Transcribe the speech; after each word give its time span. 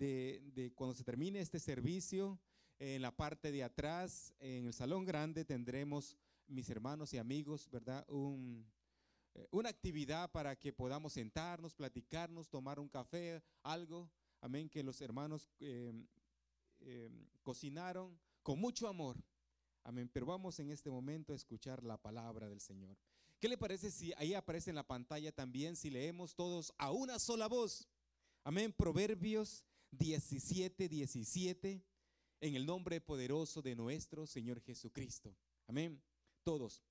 de, 0.00 0.72
cuando 0.74 0.94
se 0.94 1.04
termine 1.04 1.40
este 1.40 1.60
servicio, 1.60 2.40
en 2.78 3.02
la 3.02 3.14
parte 3.14 3.52
de 3.52 3.62
atrás, 3.62 4.32
en 4.38 4.66
el 4.66 4.72
salón 4.72 5.04
grande, 5.04 5.44
tendremos, 5.44 6.16
mis 6.46 6.70
hermanos 6.70 7.12
y 7.12 7.18
amigos, 7.18 7.68
¿verdad? 7.70 8.08
Un, 8.08 8.66
eh, 9.34 9.46
una 9.50 9.68
actividad 9.68 10.32
para 10.32 10.56
que 10.56 10.72
podamos 10.72 11.12
sentarnos, 11.12 11.74
platicarnos, 11.74 12.48
tomar 12.48 12.80
un 12.80 12.88
café, 12.88 13.42
algo. 13.62 14.10
Amén, 14.40 14.70
que 14.70 14.82
los 14.82 15.00
hermanos 15.02 15.50
em, 15.60 16.06
em, 16.80 17.26
cocinaron 17.42 18.18
con 18.42 18.58
mucho 18.58 18.88
amor. 18.88 19.22
Amén, 19.84 20.08
pero 20.10 20.24
vamos 20.24 20.58
en 20.60 20.70
este 20.70 20.90
momento 20.90 21.34
a 21.34 21.36
escuchar 21.36 21.84
la 21.84 21.98
palabra 21.98 22.48
del 22.48 22.60
Señor. 22.60 22.96
¿Qué 23.38 23.48
le 23.48 23.58
parece 23.58 23.90
si 23.90 24.12
ahí 24.16 24.32
aparece 24.32 24.70
en 24.70 24.76
la 24.76 24.86
pantalla 24.86 25.32
también, 25.32 25.76
si 25.76 25.90
leemos 25.90 26.34
todos 26.34 26.72
a 26.78 26.90
una 26.90 27.18
sola 27.18 27.46
voz? 27.46 27.86
Amén, 28.42 28.72
Proverbios 28.72 29.64
17, 29.92 30.88
17, 30.88 31.82
en 32.40 32.54
el 32.54 32.66
nombre 32.66 33.00
poderoso 33.00 33.62
de 33.62 33.76
nuestro 33.76 34.26
Señor 34.26 34.60
Jesucristo. 34.60 35.36
Amén, 35.66 36.02
todos. 36.42 36.82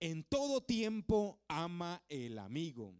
En 0.00 0.24
todo 0.24 0.62
tiempo 0.62 1.40
ama 1.48 2.02
el 2.08 2.38
amigo 2.38 2.94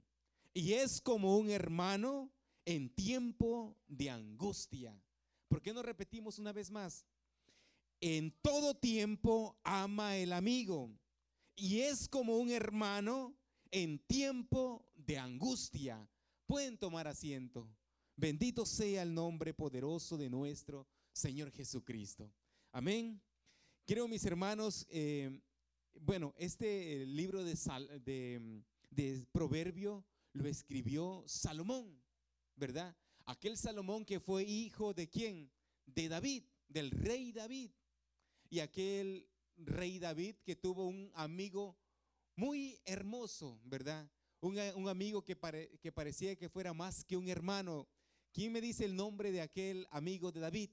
y 0.53 0.73
es 0.73 1.01
como 1.01 1.37
un 1.37 1.51
hermano 1.51 2.33
en 2.65 2.89
tiempo 2.95 3.77
de 3.87 4.11
angustia. 4.11 4.99
¿Por 5.49 5.61
qué 5.61 5.73
no 5.73 5.83
repetimos 5.83 6.39
una 6.39 6.53
vez 6.53 6.71
más? 6.71 7.05
En 8.01 8.33
todo 8.43 8.75
tiempo 8.75 9.57
ama 9.63 10.17
el 10.17 10.33
amigo 10.33 10.91
y 11.57 11.81
es 11.81 12.09
como 12.09 12.39
un 12.39 12.51
hermano 12.51 13.35
en 13.71 13.99
tiempo 13.99 14.85
de 14.95 15.19
angustia. 15.19 16.09
Pueden 16.47 16.79
tomar 16.79 17.07
asiento. 17.07 17.69
Bendito 18.17 18.65
sea 18.65 19.03
el 19.03 19.13
nombre 19.13 19.53
poderoso 19.55 20.17
de 20.17 20.31
nuestro 20.31 20.87
Señor 21.13 21.51
Jesucristo. 21.51 22.33
Amén. 22.71 23.21
Creo, 23.85 24.07
mis 24.07 24.25
hermanos, 24.25 24.87
eh, 24.89 25.41
bueno, 26.01 26.33
este 26.39 27.03
eh, 27.03 27.07
libro 27.07 27.43
de, 27.43 27.55
de, 28.05 28.63
de 28.91 29.27
Proverbio 29.33 30.05
lo 30.33 30.49
escribió 30.49 31.25
Salomón, 31.27 32.01
¿verdad? 32.55 32.97
Aquel 33.27 33.57
Salomón 33.57 34.05
que 34.05 34.21
fue 34.21 34.45
hijo 34.45 34.95
de 34.95 35.09
quién? 35.09 35.51
De 35.87 36.09
David, 36.09 36.45
del 36.69 36.91
rey 36.93 37.33
David. 37.33 37.71
Y 38.49 38.61
aquel 38.61 39.29
rey 39.57 39.99
David 39.99 40.37
que 40.45 40.55
tuvo 40.55 40.87
un 40.87 41.11
amigo 41.15 41.77
muy 42.37 42.81
hermoso, 42.85 43.61
¿verdad? 43.65 44.09
Un, 44.41 44.57
un 44.77 44.89
amigo 44.89 45.25
que, 45.25 45.37
que 45.81 45.93
parecía 45.93 46.37
que 46.37 46.49
fuera 46.49 46.73
más 46.73 47.05
que 47.05 47.17
un 47.17 47.29
hermano, 47.29 47.89
¿Quién 48.35 48.53
me 48.53 48.61
dice 48.61 48.85
el 48.85 48.97
nombre 48.97 49.31
de 49.31 49.41
aquel 49.41 49.87
amigo 49.93 50.33
de 50.33 50.41
David? 50.41 50.71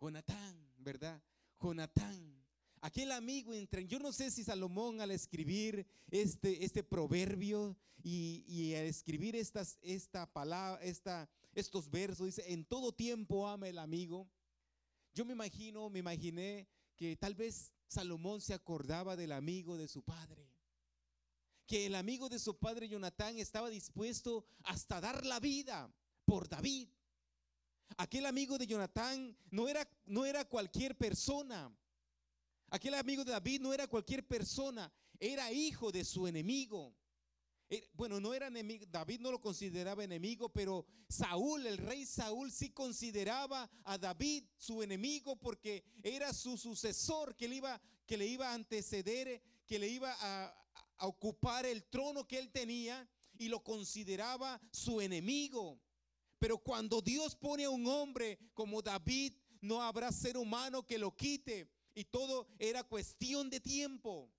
Jonatán, 0.00 0.68
¿verdad? 0.78 1.22
Jonatán. 1.60 2.44
Aquel 2.80 3.12
amigo 3.12 3.54
entre, 3.54 3.86
yo 3.86 4.00
no 4.00 4.12
sé 4.12 4.32
si 4.32 4.42
Salomón 4.42 5.00
al 5.00 5.12
escribir 5.12 5.86
este, 6.10 6.64
este 6.64 6.82
proverbio 6.82 7.76
y, 8.02 8.74
al 8.74 8.86
escribir 8.86 9.36
estas, 9.36 9.78
esta 9.80 10.26
palabra, 10.26 10.82
esta, 10.82 11.30
estos 11.54 11.88
versos, 11.88 12.26
dice, 12.26 12.52
en 12.52 12.64
todo 12.64 12.90
tiempo 12.90 13.46
ama 13.46 13.68
el 13.68 13.78
amigo. 13.78 14.28
Yo 15.14 15.24
me 15.24 15.34
imagino, 15.34 15.88
me 15.88 16.00
imaginé 16.00 16.66
que 16.96 17.16
tal 17.16 17.36
vez 17.36 17.72
Salomón 17.86 18.40
se 18.40 18.54
acordaba 18.54 19.14
del 19.14 19.30
amigo 19.30 19.76
de 19.76 19.86
su 19.86 20.02
padre 20.02 20.51
que 21.72 21.86
el 21.86 21.94
amigo 21.94 22.28
de 22.28 22.38
su 22.38 22.58
padre 22.58 22.86
Jonatán 22.86 23.38
estaba 23.38 23.70
dispuesto 23.70 24.44
hasta 24.64 25.00
dar 25.00 25.24
la 25.24 25.40
vida 25.40 25.90
por 26.26 26.46
David. 26.46 26.90
Aquel 27.96 28.26
amigo 28.26 28.58
de 28.58 28.66
Jonatán 28.66 29.34
no 29.50 29.66
era, 29.66 29.88
no 30.04 30.26
era 30.26 30.44
cualquier 30.44 30.98
persona. 30.98 31.74
Aquel 32.68 32.92
amigo 32.92 33.24
de 33.24 33.32
David 33.32 33.62
no 33.62 33.72
era 33.72 33.86
cualquier 33.86 34.22
persona, 34.28 34.92
era 35.18 35.50
hijo 35.50 35.90
de 35.90 36.04
su 36.04 36.26
enemigo. 36.26 36.94
Bueno, 37.94 38.20
no 38.20 38.34
era 38.34 38.48
enemigo, 38.48 38.84
David 38.90 39.20
no 39.20 39.30
lo 39.30 39.40
consideraba 39.40 40.04
enemigo, 40.04 40.50
pero 40.50 40.84
Saúl, 41.08 41.66
el 41.66 41.78
rey 41.78 42.04
Saúl, 42.04 42.52
sí 42.52 42.68
consideraba 42.68 43.70
a 43.84 43.96
David 43.96 44.44
su 44.58 44.82
enemigo 44.82 45.36
porque 45.36 45.84
era 46.02 46.34
su 46.34 46.58
sucesor 46.58 47.34
que 47.34 47.48
le 47.48 47.56
iba, 47.56 47.80
que 48.04 48.18
le 48.18 48.26
iba 48.26 48.50
a 48.50 48.54
anteceder, 48.54 49.42
que 49.66 49.78
le 49.78 49.88
iba 49.88 50.14
a, 50.20 50.61
a 51.02 51.08
ocupar 51.08 51.66
el 51.66 51.82
trono 51.82 52.28
que 52.28 52.38
él 52.38 52.52
tenía 52.52 53.08
y 53.36 53.48
lo 53.48 53.64
consideraba 53.64 54.60
su 54.70 55.00
enemigo. 55.00 55.80
Pero 56.38 56.58
cuando 56.58 57.00
Dios 57.00 57.34
pone 57.34 57.64
a 57.64 57.70
un 57.70 57.88
hombre 57.88 58.38
como 58.54 58.80
David, 58.80 59.32
no 59.60 59.82
habrá 59.82 60.12
ser 60.12 60.36
humano 60.36 60.86
que 60.86 60.98
lo 60.98 61.16
quite. 61.16 61.68
Y 61.92 62.04
todo 62.04 62.46
era 62.56 62.84
cuestión 62.84 63.50
de 63.50 63.58
tiempo. 63.58 64.30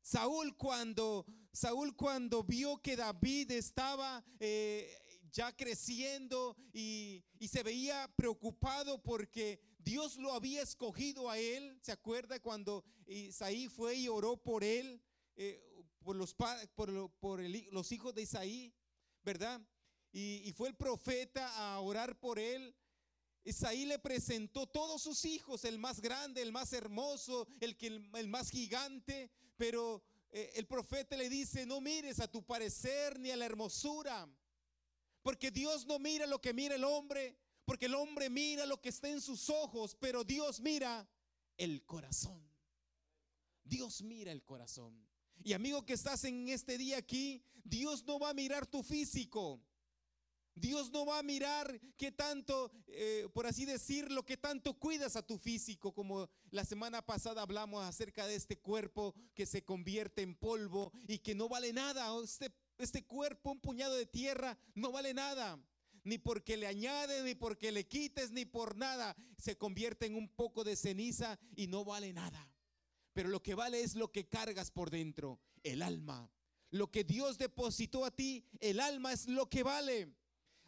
Saúl 0.00 0.56
cuando, 0.56 1.26
Saúl 1.52 1.94
cuando 1.94 2.42
vio 2.42 2.80
que 2.80 2.96
David 2.96 3.50
estaba 3.50 4.24
eh, 4.40 4.96
ya 5.30 5.54
creciendo 5.54 6.56
y, 6.72 7.22
se 7.46 7.62
veía 7.62 8.10
preocupado 8.16 9.02
porque 9.02 9.60
Dios 9.78 10.16
lo 10.16 10.32
había 10.32 10.62
escogido 10.62 11.28
a 11.28 11.38
él, 11.38 11.78
¿se 11.82 11.92
acuerda 11.92 12.40
cuando 12.40 12.82
Isaí 13.06 13.68
fue 13.68 13.96
y 13.96 14.08
oró 14.08 14.38
por 14.38 14.64
él, 14.64 15.02
eh, 15.36 15.71
por, 16.02 16.16
los, 16.16 16.34
por, 16.34 17.10
por 17.20 17.40
los 17.40 17.92
hijos 17.92 18.14
de 18.14 18.22
Isaí, 18.22 18.74
¿verdad? 19.22 19.60
Y, 20.12 20.42
y 20.44 20.52
fue 20.52 20.68
el 20.68 20.74
profeta 20.74 21.48
a 21.56 21.80
orar 21.80 22.18
por 22.18 22.38
él. 22.38 22.74
Isaí 23.44 23.86
le 23.86 23.98
presentó 23.98 24.66
todos 24.66 25.02
sus 25.02 25.24
hijos, 25.24 25.64
el 25.64 25.78
más 25.78 26.00
grande, 26.00 26.42
el 26.42 26.52
más 26.52 26.72
hermoso, 26.72 27.48
el, 27.60 27.76
que, 27.76 27.86
el, 27.86 28.28
más 28.28 28.50
gigante, 28.50 29.30
pero 29.56 30.02
eh, 30.30 30.52
el 30.54 30.66
profeta 30.66 31.16
le 31.16 31.28
dice, 31.28 31.66
no 31.66 31.80
mires 31.80 32.20
a 32.20 32.30
tu 32.30 32.44
parecer 32.44 33.18
ni 33.18 33.30
a 33.30 33.36
la 33.36 33.46
hermosura, 33.46 34.28
porque 35.22 35.50
Dios 35.50 35.86
no 35.86 35.98
mira 35.98 36.26
lo 36.26 36.40
que 36.40 36.52
mira 36.52 36.76
el 36.76 36.84
hombre, 36.84 37.36
porque 37.64 37.86
el 37.86 37.94
hombre 37.94 38.30
mira 38.30 38.64
lo 38.64 38.80
que 38.80 38.90
está 38.90 39.08
en 39.08 39.20
sus 39.20 39.50
ojos, 39.50 39.96
pero 39.98 40.22
Dios 40.22 40.60
mira 40.60 41.08
el 41.56 41.84
corazón. 41.84 42.48
Dios 43.64 44.02
mira 44.02 44.30
el 44.30 44.44
corazón. 44.44 45.11
Y 45.44 45.54
amigo 45.54 45.84
que 45.84 45.94
estás 45.94 46.24
en 46.24 46.48
este 46.48 46.78
día 46.78 46.98
aquí, 46.98 47.42
Dios 47.64 48.04
no 48.04 48.18
va 48.18 48.30
a 48.30 48.34
mirar 48.34 48.66
tu 48.66 48.82
físico. 48.82 49.60
Dios 50.54 50.90
no 50.90 51.06
va 51.06 51.18
a 51.18 51.22
mirar 51.22 51.80
qué 51.96 52.12
tanto, 52.12 52.70
eh, 52.88 53.26
por 53.32 53.46
así 53.46 53.64
decirlo, 53.64 54.24
qué 54.24 54.36
tanto 54.36 54.78
cuidas 54.78 55.16
a 55.16 55.26
tu 55.26 55.38
físico, 55.38 55.94
como 55.94 56.28
la 56.50 56.64
semana 56.64 57.00
pasada 57.00 57.42
hablamos 57.42 57.82
acerca 57.82 58.26
de 58.26 58.34
este 58.34 58.58
cuerpo 58.58 59.14
que 59.34 59.46
se 59.46 59.64
convierte 59.64 60.20
en 60.22 60.34
polvo 60.34 60.92
y 61.08 61.18
que 61.18 61.34
no 61.34 61.48
vale 61.48 61.72
nada. 61.72 62.12
Este, 62.22 62.52
este 62.78 63.04
cuerpo, 63.04 63.52
un 63.52 63.60
puñado 63.60 63.94
de 63.94 64.06
tierra, 64.06 64.58
no 64.74 64.92
vale 64.92 65.14
nada. 65.14 65.58
Ni 66.04 66.18
porque 66.18 66.56
le 66.56 66.66
añades, 66.66 67.24
ni 67.24 67.34
porque 67.34 67.72
le 67.72 67.86
quites, 67.86 68.32
ni 68.32 68.44
por 68.44 68.76
nada. 68.76 69.16
Se 69.38 69.56
convierte 69.56 70.06
en 70.06 70.16
un 70.16 70.28
poco 70.28 70.64
de 70.64 70.76
ceniza 70.76 71.38
y 71.56 71.68
no 71.68 71.84
vale 71.84 72.12
nada. 72.12 72.51
Pero 73.12 73.28
lo 73.28 73.42
que 73.42 73.54
vale 73.54 73.82
es 73.82 73.94
lo 73.94 74.10
que 74.10 74.28
cargas 74.28 74.70
por 74.70 74.90
dentro, 74.90 75.40
el 75.62 75.82
alma. 75.82 76.30
Lo 76.70 76.90
que 76.90 77.04
Dios 77.04 77.36
depositó 77.36 78.04
a 78.04 78.10
ti, 78.10 78.46
el 78.60 78.80
alma 78.80 79.12
es 79.12 79.28
lo 79.28 79.48
que 79.50 79.62
vale. 79.62 80.14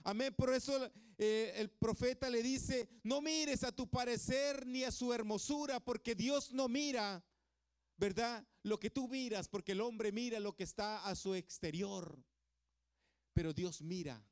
Amén. 0.02 0.34
Por 0.34 0.52
eso 0.52 0.90
eh, 1.16 1.54
el 1.56 1.70
profeta 1.70 2.28
le 2.28 2.42
dice, 2.42 2.88
no 3.02 3.22
mires 3.22 3.64
a 3.64 3.72
tu 3.72 3.88
parecer 3.88 4.66
ni 4.66 4.84
a 4.84 4.90
su 4.90 5.14
hermosura, 5.14 5.80
porque 5.80 6.14
Dios 6.14 6.52
no 6.52 6.68
mira, 6.68 7.24
¿verdad? 7.96 8.46
Lo 8.62 8.78
que 8.78 8.90
tú 8.90 9.08
miras, 9.08 9.48
porque 9.48 9.72
el 9.72 9.80
hombre 9.80 10.12
mira 10.12 10.40
lo 10.40 10.54
que 10.54 10.64
está 10.64 11.06
a 11.06 11.14
su 11.14 11.34
exterior. 11.34 12.22
Pero 13.32 13.54
Dios 13.54 13.80
mira 13.80 14.22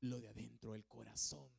lo 0.00 0.20
de 0.20 0.28
adentro, 0.28 0.74
el 0.74 0.86
corazón. 0.86 1.55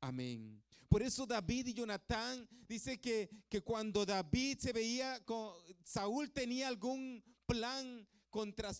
Amén. 0.00 0.62
Por 0.88 1.02
eso 1.02 1.26
David 1.26 1.68
y 1.68 1.74
Jonatán 1.74 2.48
dice 2.68 3.00
que, 3.00 3.28
que 3.48 3.60
cuando 3.60 4.06
David 4.06 4.58
se 4.58 4.72
veía, 4.72 5.24
con, 5.24 5.52
Saúl 5.84 6.30
tenía 6.30 6.68
algún 6.68 7.22
plan 7.46 8.06
contra 8.30 8.72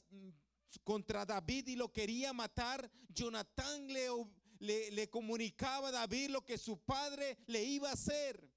contra 0.85 1.25
David 1.25 1.69
y 1.69 1.77
lo 1.77 1.93
quería 1.93 2.33
matar, 2.33 2.91
Jonatán 3.09 3.89
le, 3.89 4.91
le, 4.91 5.11
comunicaba 5.11 5.89
a 5.89 5.93
David 5.93 6.31
lo 6.31 6.45
que 6.45 6.59
su 6.59 6.79
padre 6.79 7.39
le 7.47 7.65
iba 7.65 7.91
a 7.91 7.95
hacer. 7.95 8.51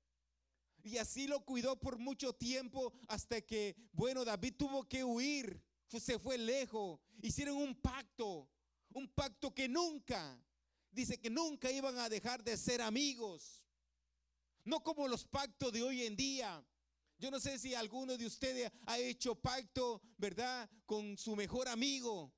Y 0.83 0.97
así 0.97 1.27
lo 1.27 1.43
cuidó 1.43 1.79
por 1.79 1.97
mucho 1.97 2.33
tiempo 2.33 2.93
hasta 3.07 3.41
que, 3.41 3.75
bueno, 3.91 4.23
David 4.23 4.55
tuvo 4.57 4.87
que 4.87 5.03
huir, 5.03 5.61
se 5.87 6.19
fue 6.19 6.37
lejos, 6.37 6.99
hicieron 7.21 7.57
un 7.57 7.75
pacto, 7.75 8.49
un 8.93 9.07
pacto 9.09 9.53
que 9.53 9.67
nunca, 9.67 10.41
dice 10.91 11.19
que 11.19 11.29
nunca 11.29 11.71
iban 11.71 11.97
a 11.97 12.09
dejar 12.09 12.43
de 12.43 12.57
ser 12.57 12.81
amigos. 12.81 13.63
No 14.63 14.83
como 14.83 15.07
los 15.07 15.25
pactos 15.25 15.71
de 15.71 15.81
hoy 15.83 16.03
en 16.03 16.15
día, 16.15 16.63
yo 17.17 17.29
no 17.29 17.39
sé 17.39 17.59
si 17.59 17.75
alguno 17.75 18.17
de 18.17 18.25
ustedes 18.25 18.71
ha 18.85 18.97
hecho 18.97 19.35
pacto, 19.35 20.01
¿verdad? 20.17 20.69
Con 20.85 21.17
su 21.17 21.35
mejor 21.35 21.67
amigo. 21.67 22.33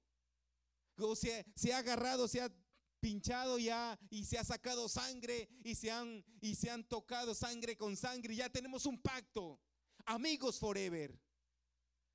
O 0.98 1.15
se, 1.15 1.45
ha 1.74 1.77
agarrado, 1.77 2.27
se 2.27 2.42
ha 2.42 2.51
pinchado 3.00 3.57
ya 3.59 3.98
y 4.09 4.25
se 4.25 4.38
ha 4.38 4.44
sacado 4.44 4.88
sangre 4.89 5.50
y 5.63 5.75
se 5.75 5.92
han 5.92 6.24
y 6.42 6.56
se 6.56 6.69
han 6.69 6.83
tocado 6.83 7.33
sangre 7.33 7.75
con 7.75 7.95
sangre, 7.95 8.36
ya 8.36 8.50
tenemos 8.50 8.86
un 8.86 9.00
pacto. 9.01 9.59
Amigos 10.06 10.59
forever. 10.59 11.19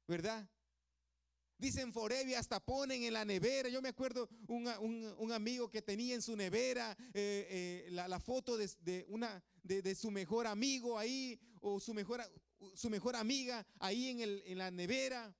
¿Verdad? 0.09 0.49
Dicen 1.59 1.93
forever, 1.93 2.37
hasta 2.37 2.61
ponen 2.61 3.03
en 3.03 3.15
la 3.15 3.25
nevera. 3.25 3.69
Yo 3.69 3.81
me 3.81 3.89
acuerdo 3.89 4.29
un, 4.47 5.33
amigo 5.33 5.71
que 5.71 5.81
tenía 5.81 6.15
en 6.15 6.23
su 6.23 6.37
nevera 6.37 6.95
eh, 7.15 7.87
eh, 7.87 7.89
la, 7.91 8.21
foto 8.21 8.59
de, 8.59 9.07
una, 9.09 9.43
de, 9.63 9.95
su 9.95 10.11
mejor 10.11 10.47
amigo 10.47 10.99
ahí 10.99 11.41
o 11.63 11.81
su 11.81 11.95
mejor, 11.95 12.21
su 12.75 12.91
mejor 12.91 13.17
amiga 13.17 13.67
ahí 13.79 14.09
en, 14.09 14.21
el, 14.21 14.43
en 14.47 14.59
la 14.59 14.71
nevera. 14.71 15.35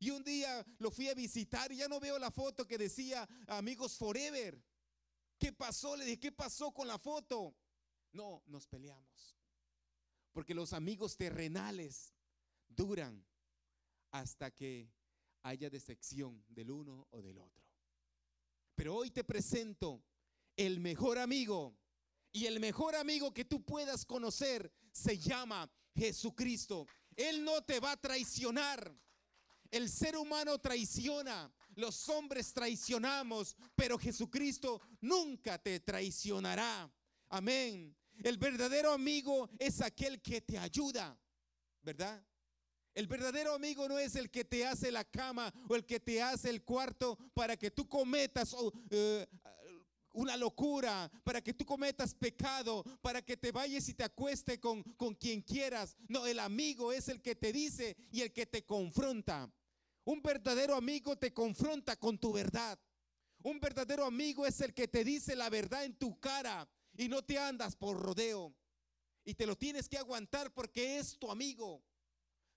Y 0.00 0.10
un 0.10 0.24
día 0.24 0.66
lo 0.78 0.90
fui 0.90 1.08
a 1.08 1.14
visitar 1.14 1.70
y 1.70 1.76
ya 1.76 1.86
no 1.86 2.00
veo 2.00 2.18
la 2.18 2.32
foto 2.32 2.66
que 2.66 2.76
decía 2.76 3.28
amigos 3.46 3.96
forever. 3.96 4.60
¿Qué 5.38 5.52
pasó? 5.52 5.96
Le 5.96 6.04
dije, 6.04 6.18
¿qué 6.18 6.32
pasó 6.32 6.72
con 6.72 6.88
la 6.88 6.98
foto? 6.98 7.54
No, 8.10 8.42
nos 8.46 8.66
peleamos. 8.66 9.36
Porque 10.32 10.54
los 10.54 10.72
amigos 10.72 11.16
terrenales 11.16 12.12
duran 12.68 13.24
hasta 14.10 14.50
que 14.50 14.90
haya 15.42 15.70
decepción 15.70 16.44
del 16.48 16.70
uno 16.70 17.06
o 17.10 17.22
del 17.22 17.38
otro. 17.38 17.64
Pero 18.74 18.96
hoy 18.96 19.10
te 19.10 19.24
presento 19.24 20.02
el 20.56 20.80
mejor 20.80 21.18
amigo. 21.18 21.76
Y 22.32 22.46
el 22.46 22.60
mejor 22.60 22.94
amigo 22.94 23.32
que 23.34 23.44
tú 23.44 23.62
puedas 23.62 24.06
conocer 24.06 24.72
se 24.90 25.18
llama 25.18 25.70
Jesucristo. 25.94 26.86
Él 27.14 27.44
no 27.44 27.62
te 27.62 27.78
va 27.78 27.92
a 27.92 28.00
traicionar. 28.00 28.96
El 29.70 29.88
ser 29.88 30.16
humano 30.16 30.58
traiciona, 30.58 31.50
los 31.76 32.08
hombres 32.10 32.52
traicionamos, 32.52 33.56
pero 33.74 33.98
Jesucristo 33.98 34.80
nunca 35.00 35.58
te 35.58 35.80
traicionará. 35.80 36.90
Amén. 37.28 37.96
El 38.22 38.36
verdadero 38.36 38.92
amigo 38.92 39.48
es 39.58 39.80
aquel 39.80 40.20
que 40.20 40.42
te 40.42 40.58
ayuda, 40.58 41.18
¿verdad? 41.82 42.22
El 42.94 43.06
verdadero 43.06 43.54
amigo 43.54 43.88
no 43.88 43.98
es 43.98 44.16
el 44.16 44.30
que 44.30 44.44
te 44.44 44.66
hace 44.66 44.92
la 44.92 45.04
cama 45.04 45.52
o 45.68 45.74
el 45.74 45.86
que 45.86 45.98
te 45.98 46.20
hace 46.20 46.50
el 46.50 46.62
cuarto 46.62 47.16
para 47.32 47.56
que 47.56 47.70
tú 47.70 47.88
cometas 47.88 48.54
eh, 48.90 49.26
una 50.12 50.36
locura, 50.36 51.10
para 51.24 51.40
que 51.40 51.54
tú 51.54 51.64
cometas 51.64 52.14
pecado, 52.14 52.84
para 53.00 53.22
que 53.22 53.36
te 53.36 53.50
vayas 53.50 53.88
y 53.88 53.94
te 53.94 54.04
acueste 54.04 54.60
con, 54.60 54.82
con 54.82 55.14
quien 55.14 55.40
quieras. 55.40 55.96
No, 56.08 56.26
el 56.26 56.38
amigo 56.38 56.92
es 56.92 57.08
el 57.08 57.22
que 57.22 57.34
te 57.34 57.50
dice 57.50 57.96
y 58.10 58.20
el 58.20 58.32
que 58.32 58.44
te 58.44 58.64
confronta. 58.64 59.50
Un 60.04 60.20
verdadero 60.20 60.74
amigo 60.74 61.16
te 61.16 61.32
confronta 61.32 61.96
con 61.96 62.18
tu 62.18 62.32
verdad. 62.32 62.78
Un 63.42 63.58
verdadero 63.58 64.04
amigo 64.04 64.46
es 64.46 64.60
el 64.60 64.74
que 64.74 64.86
te 64.86 65.02
dice 65.02 65.34
la 65.34 65.48
verdad 65.48 65.84
en 65.84 65.96
tu 65.96 66.20
cara 66.20 66.68
y 66.96 67.08
no 67.08 67.22
te 67.22 67.38
andas 67.38 67.74
por 67.74 67.98
rodeo. 67.98 68.54
Y 69.24 69.34
te 69.34 69.46
lo 69.46 69.56
tienes 69.56 69.88
que 69.88 69.98
aguantar 69.98 70.52
porque 70.52 70.98
es 70.98 71.18
tu 71.18 71.30
amigo. 71.30 71.82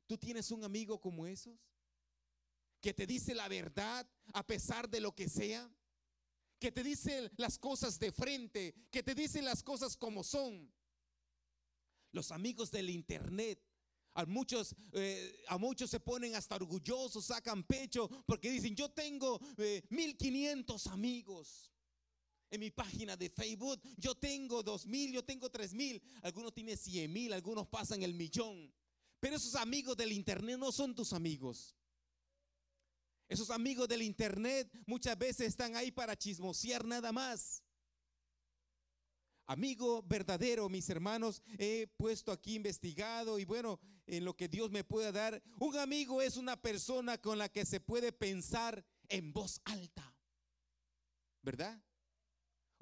¿Tú 0.07 0.18
tienes 0.18 0.52
un 0.52 0.63
amigo 0.63 1.00
como 1.00 1.25
esos? 1.25 1.57
Que 2.81 2.94
te 2.94 3.07
dice 3.07 3.34
la 3.34 3.48
verdad 3.48 4.07
a 4.34 4.46
pesar 4.46 4.90
de 4.90 5.00
lo 5.00 5.16
que 5.16 5.30
sea. 5.30 5.69
Que 6.60 6.72
te 6.72 6.84
dice 6.84 7.31
las 7.38 7.57
cosas 7.57 8.00
de 8.00 8.12
frente. 8.12 8.75
Que 8.92 9.04
te 9.04 9.16
dice 9.16 9.42
las 9.42 9.63
cosas 9.63 9.98
como 9.98 10.24
son. 10.24 10.72
Los 12.12 12.31
amigos 12.31 12.72
del 12.72 12.90
internet 12.90 13.60
a 14.16 14.25
muchos, 14.25 14.74
eh, 14.94 15.44
a 15.48 15.57
muchos 15.57 15.90
se 15.90 16.00
ponen 16.00 16.36
hasta 16.36 16.56
orgullosos, 16.56 17.25
sacan 17.25 17.63
pecho 17.63 18.10
porque 18.25 18.50
dicen, 18.50 18.74
yo 18.74 18.90
tengo 18.90 19.40
1500 19.90 20.86
eh, 20.86 20.90
amigos. 20.90 21.72
En 22.50 22.62
mi 22.62 22.72
página 22.72 23.18
de 23.18 23.30
Facebook, 23.30 23.81
yo 23.98 24.16
tengo 24.16 24.63
2000, 24.63 25.12
yo 25.12 25.25
tengo 25.25 25.50
3000, 25.50 26.02
algunos 26.22 26.54
tienen 26.54 26.78
100 26.78 27.12
mil, 27.12 27.34
algunos 27.34 27.68
pasan 27.68 28.04
el 28.04 28.13
millón. 28.13 28.72
Pero 29.19 29.35
esos 29.35 29.56
amigos 29.56 29.97
del 29.97 30.12
internet 30.12 30.57
no 30.57 30.71
son 30.71 30.94
tus 30.94 31.13
amigos. 31.13 31.75
Esos 33.27 33.50
amigos 33.50 33.88
del 33.88 34.03
internet 34.03 34.71
muchas 34.85 35.17
veces 35.17 35.47
están 35.47 35.75
ahí 35.75 35.91
para 35.91 36.15
chismosear 36.15 36.85
nada 36.85 37.12
más. 37.12 37.63
Amigo 39.47 40.03
verdadero, 40.03 40.69
mis 40.69 40.89
hermanos, 40.89 41.41
he 41.59 41.88
puesto 41.97 42.31
aquí 42.31 42.56
investigado 42.56 43.38
y 43.38 43.45
bueno, 43.45 43.79
en 44.07 44.25
lo 44.25 44.35
que 44.35 44.47
Dios 44.47 44.71
me 44.71 44.83
pueda 44.83 45.12
dar. 45.12 45.41
Un 45.59 45.77
amigo 45.77 46.21
es 46.21 46.38
una 46.38 46.59
persona 46.59 47.19
con 47.19 47.38
la 47.38 47.50
que 47.50 47.65
se 47.65 47.79
puede 47.79 48.11
pensar 48.11 48.83
en 49.07 49.33
voz 49.33 49.61
alta. 49.65 50.15
¿Verdad? 51.41 51.79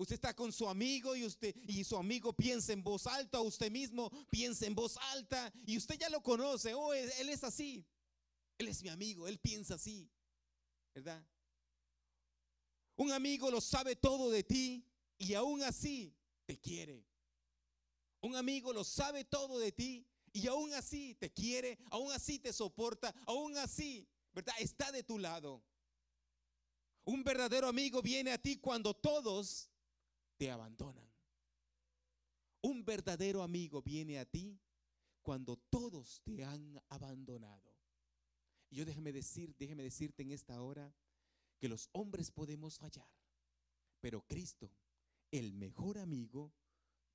Usted 0.03 0.15
está 0.15 0.33
con 0.33 0.51
su 0.51 0.67
amigo 0.67 1.15
y 1.15 1.23
usted 1.23 1.55
y 1.65 1.81
su 1.85 1.95
amigo 1.95 2.33
piensa 2.33 2.73
en 2.73 2.83
voz 2.83 3.07
alta, 3.07 3.39
usted 3.39 3.71
mismo 3.71 4.11
piensa 4.29 4.65
en 4.65 4.75
voz 4.75 4.97
alta 5.13 5.49
y 5.65 5.77
usted 5.77 5.97
ya 5.97 6.09
lo 6.09 6.21
conoce, 6.21 6.73
oh, 6.73 6.93
él 6.93 7.29
es 7.29 7.41
así. 7.45 7.87
Él 8.57 8.67
es 8.67 8.83
mi 8.83 8.89
amigo, 8.89 9.29
él 9.29 9.39
piensa 9.39 9.75
así. 9.75 10.11
¿Verdad? 10.93 11.25
Un 12.97 13.13
amigo 13.13 13.49
lo 13.49 13.61
sabe 13.61 13.95
todo 13.95 14.29
de 14.29 14.43
ti 14.43 14.85
y 15.17 15.35
aún 15.35 15.63
así 15.63 16.13
te 16.45 16.59
quiere. 16.59 17.07
Un 18.19 18.35
amigo 18.35 18.73
lo 18.73 18.83
sabe 18.83 19.23
todo 19.23 19.57
de 19.57 19.71
ti 19.71 20.05
y 20.33 20.47
aún 20.47 20.73
así 20.73 21.15
te 21.15 21.31
quiere, 21.31 21.79
aún 21.91 22.11
así 22.11 22.39
te 22.39 22.51
soporta, 22.51 23.15
aún 23.25 23.57
así, 23.57 24.05
¿verdad? 24.33 24.55
Está 24.59 24.91
de 24.91 25.03
tu 25.03 25.17
lado. 25.17 25.63
Un 27.05 27.23
verdadero 27.23 27.69
amigo 27.69 28.01
viene 28.01 28.33
a 28.33 28.37
ti 28.37 28.57
cuando 28.57 28.93
todos 28.93 29.69
te 30.43 30.51
abandonan. 30.51 31.09
Un 32.63 32.83
verdadero 32.83 33.43
amigo 33.43 33.81
viene 33.81 34.19
a 34.19 34.25
ti 34.25 34.59
cuando 35.21 35.55
todos 35.55 36.21
te 36.25 36.43
han 36.43 36.83
abandonado. 36.89 37.73
Yo 38.69 38.83
déjeme 38.83 39.13
decir, 39.13 39.55
déjeme 39.57 39.83
decirte 39.83 40.21
en 40.21 40.31
esta 40.31 40.61
hora 40.61 40.93
que 41.59 41.69
los 41.69 41.87
hombres 41.93 42.29
podemos 42.29 42.77
fallar, 42.77 43.09
pero 44.01 44.21
Cristo 44.27 44.69
el 45.31 45.53
mejor 45.53 45.97
amigo 45.97 46.53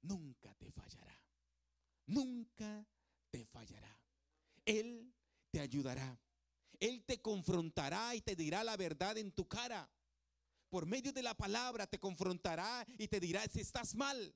nunca 0.01 0.55
te 0.55 0.73
fallará. 0.73 1.23
Nunca 2.07 2.89
te 3.31 3.45
fallará. 3.45 3.95
Él 4.65 5.13
te 5.51 5.61
ayudará. 5.61 6.19
Él 6.81 7.05
te 7.05 7.21
confrontará 7.21 8.15
y 8.15 8.23
te 8.23 8.35
dirá 8.35 8.65
la 8.65 8.79
verdad 8.79 9.19
en 9.19 9.33
tu 9.33 9.47
cara. 9.47 9.87
Por 10.69 10.87
medio 10.87 11.13
de 11.13 11.23
la 11.23 11.35
palabra 11.35 11.87
te 11.87 11.99
confrontará 11.99 12.87
y 12.99 13.09
te 13.09 13.21
dirá 13.21 13.45
si 13.53 13.61
estás 13.61 13.95
mal. 13.95 14.35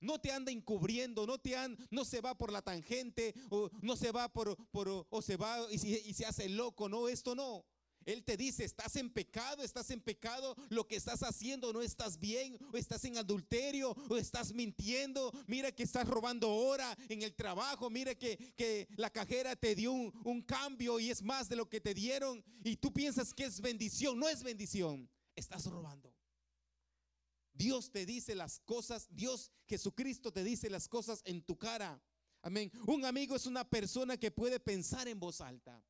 No 0.00 0.20
te 0.20 0.32
anda 0.32 0.50
encubriendo, 0.50 1.26
no 1.26 1.38
te 1.38 1.54
no 1.90 2.04
se 2.04 2.20
va 2.20 2.36
por 2.36 2.50
la 2.50 2.60
tangente 2.60 3.34
o 3.50 3.70
no 3.82 3.94
se 3.96 4.10
va 4.10 4.32
por, 4.32 4.56
por 4.70 5.06
o 5.08 5.22
se 5.22 5.36
va 5.36 5.58
y, 5.70 5.74
y 5.74 6.14
se 6.14 6.26
hace 6.26 6.48
loco, 6.48 6.88
no, 6.88 7.08
esto 7.08 7.34
no. 7.36 7.64
Él 8.04 8.24
te 8.24 8.36
dice, 8.36 8.64
estás 8.64 8.96
en 8.96 9.10
pecado, 9.10 9.62
estás 9.62 9.90
en 9.90 10.00
pecado, 10.00 10.56
lo 10.70 10.86
que 10.86 10.96
estás 10.96 11.22
haciendo 11.22 11.72
no 11.72 11.82
estás 11.82 12.18
bien, 12.18 12.58
o 12.72 12.76
estás 12.76 13.04
en 13.04 13.16
adulterio, 13.16 13.94
o 14.08 14.16
estás 14.16 14.52
mintiendo, 14.52 15.32
mira 15.46 15.72
que 15.72 15.82
estás 15.82 16.08
robando 16.08 16.50
hora 16.50 16.96
en 17.08 17.22
el 17.22 17.34
trabajo, 17.34 17.90
mira 17.90 18.14
que, 18.14 18.36
que 18.56 18.88
la 18.96 19.10
cajera 19.10 19.56
te 19.56 19.74
dio 19.74 19.92
un, 19.92 20.12
un 20.24 20.42
cambio 20.42 20.98
y 20.98 21.10
es 21.10 21.22
más 21.22 21.48
de 21.48 21.56
lo 21.56 21.68
que 21.68 21.80
te 21.80 21.94
dieron, 21.94 22.44
y 22.64 22.76
tú 22.76 22.92
piensas 22.92 23.32
que 23.32 23.44
es 23.44 23.60
bendición, 23.60 24.18
no 24.18 24.28
es 24.28 24.42
bendición, 24.42 25.08
estás 25.34 25.66
robando. 25.66 26.14
Dios 27.52 27.90
te 27.90 28.06
dice 28.06 28.34
las 28.34 28.60
cosas, 28.60 29.08
Dios 29.10 29.52
Jesucristo 29.66 30.32
te 30.32 30.42
dice 30.42 30.70
las 30.70 30.88
cosas 30.88 31.22
en 31.24 31.42
tu 31.42 31.56
cara. 31.56 32.02
Amén. 32.40 32.72
Un 32.86 33.04
amigo 33.04 33.36
es 33.36 33.46
una 33.46 33.68
persona 33.68 34.16
que 34.16 34.30
puede 34.30 34.58
pensar 34.58 35.06
en 35.06 35.20
voz 35.20 35.40
alta. 35.40 35.84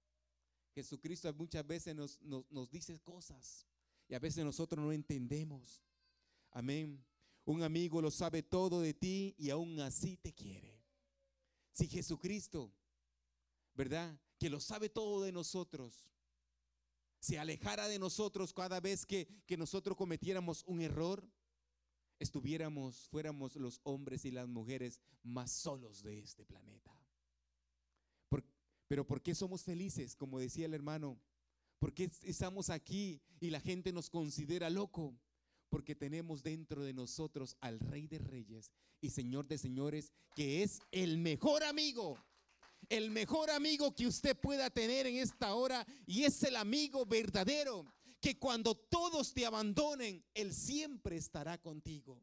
Jesucristo 0.74 1.32
muchas 1.34 1.66
veces 1.66 1.94
nos, 1.94 2.20
nos, 2.20 2.70
dice 2.70 2.98
cosas 3.00 3.66
y 4.08 4.14
a 4.14 4.18
veces 4.18 4.44
nosotros 4.44 4.84
no 4.84 4.92
entendemos. 4.92 5.84
Amén. 6.50 7.04
Un 7.44 7.62
amigo 7.62 8.00
lo 8.00 8.10
sabe 8.10 8.42
todo 8.42 8.80
de 8.80 8.94
ti 8.94 9.34
y 9.38 9.50
aún 9.50 9.80
así 9.80 10.16
te 10.16 10.32
quiere. 10.32 10.82
Si 11.72 11.88
Jesucristo, 11.88 12.72
¿verdad? 13.74 14.18
Que 14.38 14.50
lo 14.50 14.60
sabe 14.60 14.88
todo 14.88 15.22
de 15.22 15.32
nosotros, 15.32 16.08
se 17.22 17.38
alejara 17.38 17.86
de 17.86 18.00
nosotros 18.00 18.52
cada 18.52 18.80
vez 18.80 19.06
que, 19.06 19.28
que 19.46 19.56
nosotros 19.56 19.96
cometiéramos 19.96 20.64
un 20.66 20.80
error, 20.80 21.24
estuviéramos, 22.18 23.08
fuéramos 23.10 23.54
los 23.54 23.80
hombres 23.84 24.24
y 24.24 24.32
las 24.32 24.48
mujeres 24.48 25.00
más 25.22 25.52
solos 25.52 26.02
de 26.02 26.18
este 26.18 26.44
planeta. 26.44 26.92
Pero 28.88 29.06
¿por 29.06 29.22
qué 29.22 29.34
somos 29.34 29.62
felices? 29.62 30.14
Como 30.14 30.38
decía 30.38 30.66
el 30.66 30.74
hermano. 30.74 31.18
¿Por 31.78 31.94
qué 31.94 32.10
estamos 32.24 32.68
aquí 32.68 33.22
y 33.40 33.48
la 33.48 33.58
gente 33.58 33.90
nos 33.90 34.10
considera 34.10 34.68
loco? 34.68 35.18
Porque 35.70 35.94
tenemos 35.94 36.42
dentro 36.42 36.84
de 36.84 36.92
nosotros 36.92 37.56
al 37.60 37.80
Rey 37.80 38.06
de 38.06 38.18
Reyes 38.18 38.70
y 39.00 39.08
Señor 39.08 39.48
de 39.48 39.56
Señores, 39.56 40.12
que 40.34 40.62
es 40.62 40.80
el 40.90 41.16
mejor 41.16 41.62
amigo. 41.62 42.18
El 42.92 43.10
mejor 43.10 43.50
amigo 43.50 43.94
que 43.94 44.06
usted 44.06 44.38
pueda 44.38 44.68
tener 44.68 45.06
en 45.06 45.16
esta 45.16 45.54
hora 45.54 45.86
y 46.04 46.24
es 46.24 46.42
el 46.42 46.56
amigo 46.56 47.06
verdadero 47.06 47.86
que 48.20 48.38
cuando 48.38 48.74
todos 48.74 49.32
te 49.32 49.46
abandonen, 49.46 50.22
Él 50.34 50.52
siempre 50.52 51.16
estará 51.16 51.56
contigo. 51.56 52.22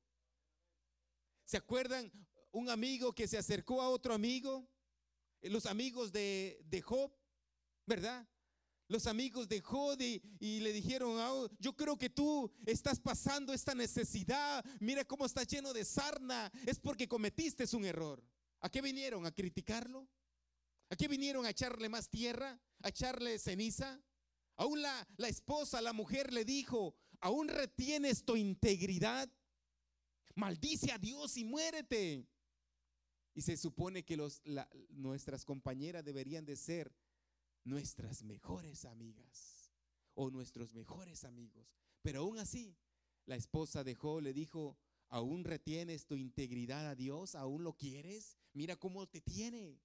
¿Se 1.43 1.57
acuerdan 1.57 2.11
un 2.51 2.69
amigo 2.69 3.15
que 3.15 3.27
se 3.27 3.39
acercó 3.39 3.81
a 3.81 3.89
otro 3.89 4.13
amigo? 4.13 4.69
Los 5.41 5.65
amigos 5.65 6.11
de, 6.11 6.63
de 6.69 6.83
Job, 6.83 7.11
¿verdad? 7.87 8.29
Los 8.87 9.07
amigos 9.07 9.49
de 9.49 9.61
Job 9.61 9.99
y, 9.99 10.59
le 10.59 10.71
dijeron, 10.71 11.15
ah, 11.17 11.47
yo 11.57 11.75
creo 11.75 11.97
que 11.97 12.11
tú 12.11 12.51
estás 12.67 12.99
pasando 12.99 13.53
esta 13.53 13.73
necesidad, 13.73 14.63
mira 14.79 15.03
cómo 15.03 15.25
está 15.25 15.41
lleno 15.41 15.73
de 15.73 15.83
sarna, 15.83 16.51
es 16.67 16.79
porque 16.79 17.07
cometiste 17.07 17.65
un 17.75 17.85
error. 17.85 18.23
¿A 18.59 18.69
qué 18.69 18.83
vinieron? 18.83 19.25
¿A 19.25 19.31
criticarlo? 19.31 20.07
¿A 20.89 20.95
qué 20.95 21.07
vinieron 21.07 21.45
a 21.45 21.51
echarle 21.51 21.89
más 21.89 22.09
tierra? 22.09 22.59
¿A 22.81 22.89
echarle 22.89 23.37
ceniza? 23.37 24.01
Aún 24.55 24.81
la, 24.81 25.07
la 25.17 25.27
esposa, 25.27 25.81
la 25.81 25.93
mujer 25.93 26.33
le 26.33 26.43
dijo, 26.43 26.95
¿aún 27.19 27.47
retienes 27.47 28.25
tu 28.25 28.35
integridad? 28.35 29.29
Maldice 30.35 30.91
a 30.91 30.97
Dios 30.97 31.37
y 31.37 31.43
muérete. 31.43 32.27
Y 33.35 33.41
se 33.41 33.55
supone 33.55 34.03
que 34.03 34.17
nuestras 34.89 35.45
compañeras 35.45 36.03
deberían 36.03 36.45
de 36.45 36.55
ser 36.55 36.93
nuestras 37.63 38.23
mejores 38.23 38.85
amigas 38.85 39.71
o 40.15 40.29
nuestros 40.29 40.73
mejores 40.73 41.23
amigos. 41.23 41.73
Pero 42.01 42.21
aún 42.21 42.39
así, 42.39 42.75
la 43.25 43.35
esposa 43.35 43.83
de 43.83 43.95
Job 43.95 44.21
le 44.21 44.33
dijo, 44.33 44.77
¿aún 45.07 45.43
retienes 45.43 46.05
tu 46.05 46.15
integridad 46.15 46.87
a 46.87 46.95
Dios? 46.95 47.35
¿Aún 47.35 47.63
lo 47.63 47.73
quieres? 47.73 48.37
Mira 48.53 48.75
cómo 48.75 49.07
te 49.07 49.21
tiene. 49.21 49.79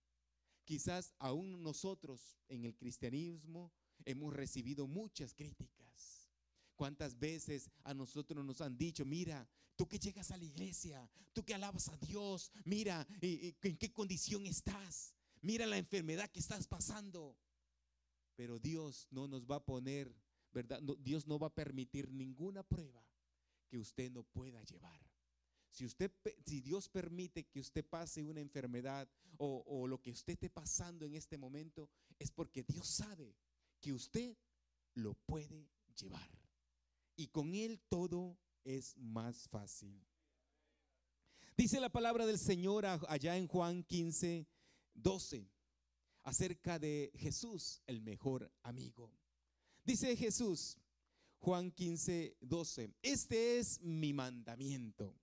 Quizás 0.64 1.12
aún 1.18 1.62
nosotros 1.62 2.38
en 2.48 2.64
el 2.64 2.74
cristianismo 2.74 3.72
hemos 4.04 4.32
recibido 4.32 4.86
muchas 4.86 5.34
críticas. 5.34 6.30
¿Cuántas 6.76 7.18
veces 7.18 7.70
a 7.84 7.94
nosotros 7.94 8.44
nos 8.44 8.60
han 8.60 8.76
dicho, 8.76 9.04
mira, 9.04 9.48
tú 9.76 9.86
que 9.88 9.98
llegas 9.98 10.30
a 10.30 10.36
la 10.36 10.44
iglesia, 10.44 11.08
tú 11.32 11.44
que 11.44 11.54
alabas 11.54 11.88
a 11.88 11.96
Dios, 11.98 12.50
mira 12.64 13.06
en 13.20 13.76
qué 13.76 13.92
condición 13.92 14.46
estás, 14.46 15.14
mira 15.40 15.66
la 15.66 15.78
enfermedad 15.78 16.30
que 16.30 16.40
estás 16.40 16.66
pasando? 16.66 17.36
Pero 18.34 18.58
Dios 18.58 19.06
no 19.10 19.28
nos 19.28 19.46
va 19.46 19.56
a 19.56 19.64
poner, 19.64 20.12
¿verdad? 20.52 20.80
Dios 20.98 21.26
no 21.28 21.38
va 21.38 21.46
a 21.46 21.54
permitir 21.54 22.10
ninguna 22.10 22.64
prueba 22.64 23.06
que 23.68 23.78
usted 23.78 24.10
no 24.10 24.24
pueda 24.24 24.62
llevar. 24.64 25.00
Si, 25.74 25.84
usted, 25.84 26.12
si 26.46 26.60
Dios 26.60 26.88
permite 26.88 27.48
que 27.48 27.58
usted 27.58 27.84
pase 27.84 28.22
una 28.22 28.40
enfermedad 28.40 29.08
o, 29.38 29.88
lo 29.88 30.00
que 30.00 30.12
usted 30.12 30.34
esté 30.34 30.48
pasando 30.48 31.04
en 31.04 31.16
este 31.16 31.36
momento, 31.36 31.90
es 32.16 32.30
porque 32.30 32.62
Dios 32.62 32.86
sabe 32.86 33.34
que 33.80 33.92
usted 33.92 34.36
lo 34.94 35.14
puede 35.14 35.68
llevar. 35.96 36.30
Y 37.16 37.26
con 37.26 37.56
Él 37.56 37.80
todo 37.88 38.38
es 38.62 38.96
más 38.96 39.48
fácil. 39.48 40.00
Dice 41.56 41.80
la 41.80 41.90
palabra 41.90 42.24
del 42.24 42.38
Señor 42.38 42.86
allá 42.86 43.36
en 43.36 43.48
Juan 43.48 43.82
15, 43.82 44.46
12 44.94 45.50
acerca 46.22 46.78
de 46.78 47.10
Jesús, 47.16 47.82
el 47.88 48.00
mejor 48.00 48.48
amigo. 48.62 49.12
Dice 49.84 50.16
Jesús, 50.16 50.78
Juan 51.40 51.72
15, 51.72 52.36
12, 52.42 52.94
este 53.02 53.58
es 53.58 53.80
mi 53.80 54.12
mandamiento, 54.12 55.18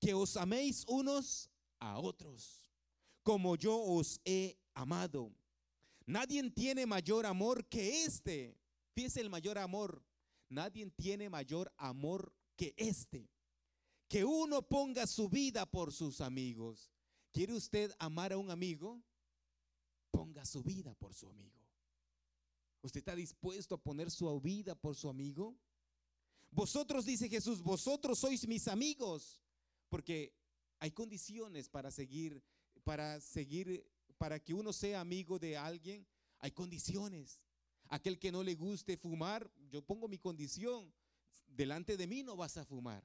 que 0.00 0.14
os 0.14 0.36
améis 0.36 0.84
unos 0.86 1.50
a 1.80 1.98
otros, 1.98 2.70
como 3.22 3.56
yo 3.56 3.78
os 3.78 4.20
he 4.24 4.56
amado. 4.74 5.32
Nadie 6.06 6.50
tiene 6.50 6.86
mayor 6.86 7.26
amor 7.26 7.66
que 7.68 8.04
este. 8.04 8.56
Fíjese 8.94 9.20
el 9.20 9.30
mayor 9.30 9.58
amor. 9.58 10.04
Nadie 10.48 10.88
tiene 10.96 11.28
mayor 11.28 11.72
amor 11.76 12.32
que 12.56 12.74
este. 12.76 13.28
Que 14.08 14.24
uno 14.24 14.62
ponga 14.62 15.06
su 15.06 15.28
vida 15.28 15.66
por 15.66 15.92
sus 15.92 16.20
amigos. 16.20 16.92
¿Quiere 17.32 17.54
usted 17.54 17.92
amar 17.98 18.32
a 18.32 18.38
un 18.38 18.50
amigo? 18.50 19.02
ponga 20.16 20.44
su 20.46 20.62
vida 20.62 20.94
por 20.94 21.14
su 21.14 21.28
amigo. 21.28 21.60
¿Usted 22.80 23.00
está 23.00 23.14
dispuesto 23.14 23.74
a 23.74 23.78
poner 23.78 24.10
su 24.10 24.40
vida 24.40 24.74
por 24.74 24.96
su 24.96 25.08
amigo? 25.08 25.54
Vosotros, 26.50 27.04
dice 27.04 27.28
Jesús, 27.28 27.62
vosotros 27.62 28.18
sois 28.18 28.46
mis 28.46 28.66
amigos, 28.66 29.42
porque 29.88 30.34
hay 30.78 30.90
condiciones 30.90 31.68
para 31.68 31.90
seguir, 31.90 32.42
para 32.84 33.20
seguir, 33.20 33.86
para 34.18 34.38
que 34.38 34.54
uno 34.54 34.72
sea 34.72 35.00
amigo 35.00 35.38
de 35.38 35.56
alguien, 35.56 36.06
hay 36.38 36.50
condiciones. 36.50 37.40
Aquel 37.88 38.18
que 38.18 38.32
no 38.32 38.42
le 38.42 38.54
guste 38.54 38.96
fumar, 38.96 39.50
yo 39.70 39.82
pongo 39.82 40.08
mi 40.08 40.18
condición, 40.18 40.92
delante 41.46 41.96
de 41.96 42.06
mí 42.06 42.22
no 42.22 42.36
vas 42.36 42.56
a 42.56 42.64
fumar. 42.64 43.04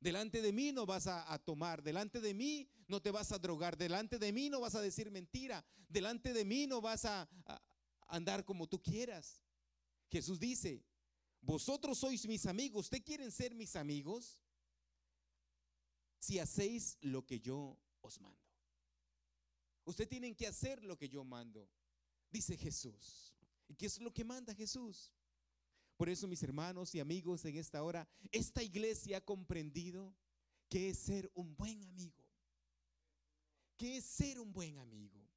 Delante 0.00 0.42
de 0.42 0.52
mí 0.52 0.72
no 0.72 0.84
vas 0.84 1.06
a, 1.06 1.38
tomar, 1.38 1.80
delante 1.80 2.20
de 2.20 2.34
mí 2.34 2.68
no 2.88 3.00
te 3.00 3.12
vas 3.12 3.30
a 3.30 3.38
drogar, 3.38 3.76
delante 3.76 4.18
de 4.18 4.32
mí 4.32 4.50
no 4.50 4.60
vas 4.60 4.74
a 4.74 4.80
decir 4.80 5.12
mentira, 5.12 5.64
delante 5.88 6.32
de 6.32 6.44
mí 6.44 6.66
no 6.66 6.80
vas 6.80 7.04
a, 7.04 7.28
a 7.46 7.62
andar 8.08 8.44
como 8.44 8.66
tú 8.66 8.82
quieras. 8.82 9.40
Jesús 10.10 10.40
dice, 10.40 10.84
vosotros 11.40 11.98
sois 11.98 12.26
mis 12.26 12.46
amigos, 12.46 12.86
¿ustedes 12.86 13.04
quieren 13.04 13.30
ser 13.30 13.54
mis 13.54 13.76
amigos? 13.76 14.41
Si 16.22 16.38
hacéis 16.38 16.98
lo 17.00 17.26
que 17.26 17.40
yo 17.40 17.76
os 18.00 18.20
mando. 18.20 18.38
Ustedes 19.84 20.08
tienen 20.08 20.36
que 20.36 20.46
hacer 20.46 20.84
lo 20.84 20.96
que 20.96 21.08
yo 21.08 21.24
mando, 21.24 21.68
dice 22.30 22.56
Jesús. 22.56 23.34
¿Y 23.66 23.74
qué 23.74 23.86
es 23.86 23.98
lo 23.98 24.14
que 24.14 24.22
manda 24.22 24.54
Jesús? 24.54 25.12
Por 25.96 26.08
eso, 26.08 26.28
mis 26.28 26.40
hermanos 26.44 26.94
y 26.94 27.00
amigos, 27.00 27.44
en 27.44 27.56
esta 27.56 27.82
hora, 27.82 28.08
esta 28.30 28.62
iglesia 28.62 29.16
ha 29.16 29.20
comprendido 29.20 30.14
que 30.68 30.90
es 30.90 30.98
ser 30.98 31.28
un 31.34 31.56
buen 31.56 31.82
amigo. 31.82 32.24
¿Qué 33.76 33.96
es 33.96 34.04
ser 34.04 34.38
un 34.38 34.52
buen 34.52 34.78
amigo? 34.78 35.28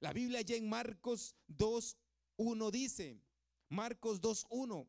La 0.00 0.12
Biblia 0.12 0.40
ya 0.40 0.56
en 0.56 0.68
Marcos 0.68 1.36
2.1 1.46 2.72
dice, 2.72 3.22
Marcos 3.68 4.20
2.1, 4.20 4.88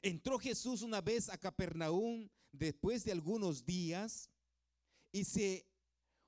entró 0.00 0.38
Jesús 0.38 0.82
una 0.82 1.00
vez 1.00 1.28
a 1.28 1.36
Capernaum 1.36 2.30
después 2.54 3.04
de 3.04 3.12
algunos 3.12 3.64
días 3.64 4.30
y 5.12 5.24
se 5.24 5.66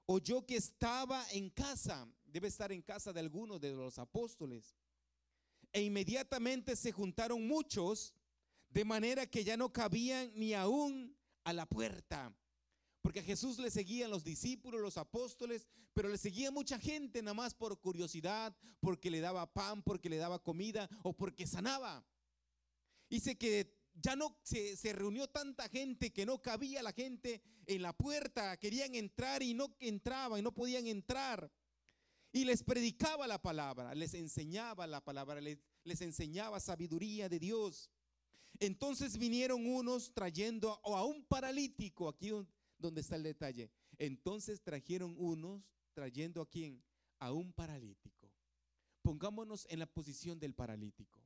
oyó 0.07 0.45
que 0.47 0.57
estaba 0.57 1.25
en 1.31 1.51
casa, 1.51 2.09
debe 2.25 2.49
estar 2.49 2.73
en 2.73 2.83
casa 2.83 3.13
de 3.13 3.21
algunos 3.21 3.61
de 3.61 3.73
los 3.73 3.99
apóstoles. 3.99 4.77
E 5.73 5.83
inmediatamente 5.83 6.77
se 6.77 6.93
juntaron 6.93 7.47
muchos, 7.47 8.15
de 8.71 8.85
manera 8.85 9.27
que 9.27 9.45
ya 9.45 9.57
no 9.57 9.73
cabían 9.73 10.33
ni 10.35 10.55
aún 10.55 11.17
a 11.45 11.53
la 11.53 11.67
puerta. 11.67 12.35
Porque 13.03 13.21
a 13.21 13.25
Jesús 13.25 13.59
le 13.59 13.71
seguían 13.71 14.11
los 14.11 14.25
discípulos, 14.25 14.81
los 14.81 14.97
apóstoles, 14.97 15.67
pero 15.95 16.09
le 16.09 16.19
seguía 16.19 16.51
mucha 16.51 16.79
gente 16.79 17.23
nada 17.23 17.35
más 17.35 17.55
por 17.55 17.79
curiosidad, 17.81 18.57
porque 18.81 19.11
le 19.11 19.21
daba 19.21 19.53
pan, 19.53 19.83
porque 19.83 20.11
le 20.11 20.17
daba 20.17 20.43
comida 20.43 20.89
o 21.03 21.13
porque 21.13 21.47
sanaba. 21.47 22.05
Dice 23.09 23.37
que 23.37 23.76
ya 24.01 24.17
no 24.17 24.39
se, 24.43 24.77
se, 24.77 24.93
reunió 24.93 25.29
tanta 25.29 25.69
gente 25.69 26.13
que 26.13 26.27
no 26.27 26.41
cabía 26.43 26.83
la 26.83 26.93
gente 26.93 27.43
en 27.67 27.83
la 27.83 27.93
puerta, 27.93 28.57
querían 28.59 28.95
entrar 28.95 29.43
y 29.43 29.55
no 29.55 29.75
entraban, 29.81 30.39
y 30.39 30.43
no 30.43 30.53
podían 30.53 30.87
entrar 30.87 31.51
y 32.37 32.45
les 32.45 32.63
predicaba 32.63 33.27
la 33.27 33.41
palabra, 33.41 33.95
les 33.95 34.13
enseñaba 34.13 34.87
la 34.87 35.03
palabra, 35.03 35.41
les, 35.41 35.59
les 35.85 36.03
enseñaba 36.03 36.61
sabiduría 36.61 37.31
de 37.31 37.39
Dios. 37.39 37.91
Entonces 38.61 39.17
vinieron 39.17 39.67
unos 39.67 40.13
trayendo 40.13 40.79
a, 40.85 41.05
un 41.05 41.25
paralítico, 41.25 42.11
aquí 42.11 42.31
donde 42.77 43.01
está 43.01 43.17
el 43.17 43.23
detalle. 43.23 43.71
Entonces 43.97 44.61
trajeron 44.61 45.15
unos 45.19 45.63
trayendo 45.95 46.43
a 46.43 46.51
quién? 46.51 46.85
A 47.21 47.33
un 47.33 47.55
paralítico. 47.55 48.31
Pongámonos 49.01 49.67
en 49.71 49.79
la 49.79 49.87
posición 49.87 50.39
del 50.39 50.53
paralítico. 50.53 51.26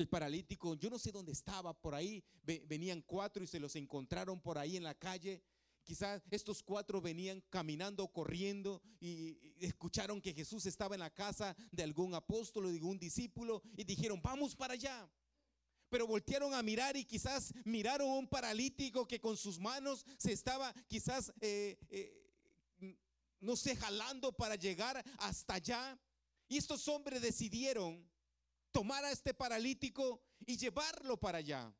El 0.00 0.08
paralítico, 0.08 0.74
yo 0.76 0.88
no 0.88 0.98
sé 0.98 1.12
dónde 1.12 1.32
estaba, 1.32 1.74
por 1.74 1.94
ahí 1.94 2.24
venían 2.42 3.02
cuatro 3.02 3.44
y 3.44 3.46
se 3.46 3.60
los 3.60 3.76
encontraron 3.76 4.40
por 4.40 4.56
ahí 4.56 4.76
en 4.76 4.82
la 4.82 4.94
calle 4.94 5.42
Quizás 5.84 6.22
estos 6.30 6.62
cuatro 6.62 7.00
venían 7.00 7.42
caminando, 7.50 8.06
corriendo 8.08 8.80
y 9.00 9.36
escucharon 9.58 10.20
que 10.20 10.32
Jesús 10.32 10.64
estaba 10.66 10.94
en 10.94 11.00
la 11.00 11.10
casa 11.10 11.56
de 11.72 11.82
algún 11.82 12.14
apóstol 12.14 12.66
o 12.66 12.68
de 12.68 12.76
algún 12.76 12.98
discípulo 12.98 13.60
y 13.76 13.84
dijeron, 13.84 14.20
vamos 14.22 14.54
para 14.54 14.74
allá. 14.74 15.10
Pero 15.88 16.06
voltearon 16.06 16.54
a 16.54 16.62
mirar 16.62 16.96
y 16.96 17.04
quizás 17.04 17.52
miraron 17.64 18.08
a 18.08 18.14
un 18.14 18.28
paralítico 18.28 19.06
que 19.08 19.20
con 19.20 19.36
sus 19.36 19.58
manos 19.58 20.06
se 20.16 20.32
estaba 20.32 20.72
quizás, 20.86 21.32
eh, 21.40 21.76
eh, 21.88 22.96
no 23.40 23.56
sé, 23.56 23.74
jalando 23.74 24.30
para 24.32 24.54
llegar 24.54 25.04
hasta 25.18 25.54
allá. 25.54 25.98
Y 26.46 26.56
estos 26.56 26.86
hombres 26.86 27.20
decidieron 27.20 28.08
tomar 28.70 29.04
a 29.04 29.10
este 29.10 29.34
paralítico 29.34 30.22
y 30.46 30.56
llevarlo 30.56 31.18
para 31.18 31.38
allá. 31.38 31.74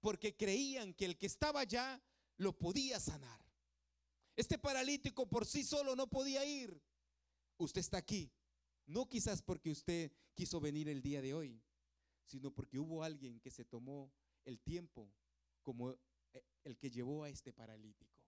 Porque 0.00 0.36
creían 0.36 0.94
que 0.94 1.04
el 1.04 1.18
que 1.18 1.26
estaba 1.26 1.60
allá 1.60 2.00
lo 2.36 2.56
podía 2.56 2.98
sanar. 2.98 3.40
Este 4.36 4.58
paralítico 4.58 5.28
por 5.28 5.44
sí 5.44 5.64
solo 5.64 5.94
no 5.94 6.08
podía 6.08 6.44
ir. 6.44 6.80
Usted 7.58 7.80
está 7.80 7.98
aquí, 7.98 8.32
no 8.86 9.06
quizás 9.06 9.42
porque 9.42 9.70
usted 9.70 10.10
quiso 10.34 10.60
venir 10.60 10.88
el 10.88 11.02
día 11.02 11.20
de 11.20 11.34
hoy, 11.34 11.62
sino 12.24 12.50
porque 12.50 12.78
hubo 12.78 13.04
alguien 13.04 13.38
que 13.40 13.50
se 13.50 13.66
tomó 13.66 14.10
el 14.46 14.58
tiempo 14.60 15.12
como 15.62 15.90
eh, 15.90 15.98
el 16.64 16.78
que 16.78 16.90
llevó 16.90 17.24
a 17.24 17.28
este 17.28 17.52
paralítico. 17.52 18.18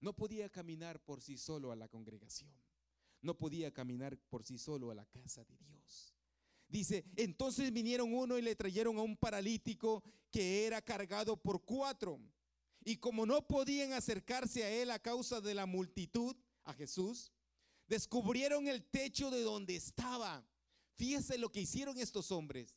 No 0.00 0.14
podía 0.14 0.50
caminar 0.50 1.00
por 1.00 1.22
sí 1.22 1.38
solo 1.38 1.72
a 1.72 1.76
la 1.76 1.88
congregación. 1.88 2.52
No 3.22 3.36
podía 3.36 3.72
caminar 3.72 4.16
por 4.28 4.44
sí 4.44 4.58
solo 4.58 4.90
a 4.90 4.94
la 4.94 5.06
casa 5.06 5.44
de 5.44 5.56
Dios. 5.58 6.14
Dice, 6.68 7.04
entonces 7.16 7.72
vinieron 7.72 8.14
uno 8.14 8.38
y 8.38 8.42
le 8.42 8.54
trajeron 8.54 8.96
a 8.98 9.02
un 9.02 9.16
paralítico 9.16 10.04
que 10.30 10.66
era 10.66 10.80
cargado 10.80 11.36
por 11.36 11.64
cuatro. 11.64 12.20
Y 12.84 12.96
como 12.96 13.26
no 13.26 13.46
podían 13.46 13.92
acercarse 13.92 14.64
a 14.64 14.70
él 14.70 14.90
a 14.90 14.98
causa 14.98 15.40
de 15.40 15.54
la 15.54 15.66
multitud, 15.66 16.36
a 16.64 16.72
Jesús, 16.74 17.32
descubrieron 17.86 18.68
el 18.68 18.84
techo 18.84 19.30
de 19.30 19.42
donde 19.42 19.76
estaba. 19.76 20.46
Fíjese 20.96 21.38
lo 21.38 21.50
que 21.50 21.62
hicieron 21.62 21.98
estos 21.98 22.30
hombres. 22.30 22.76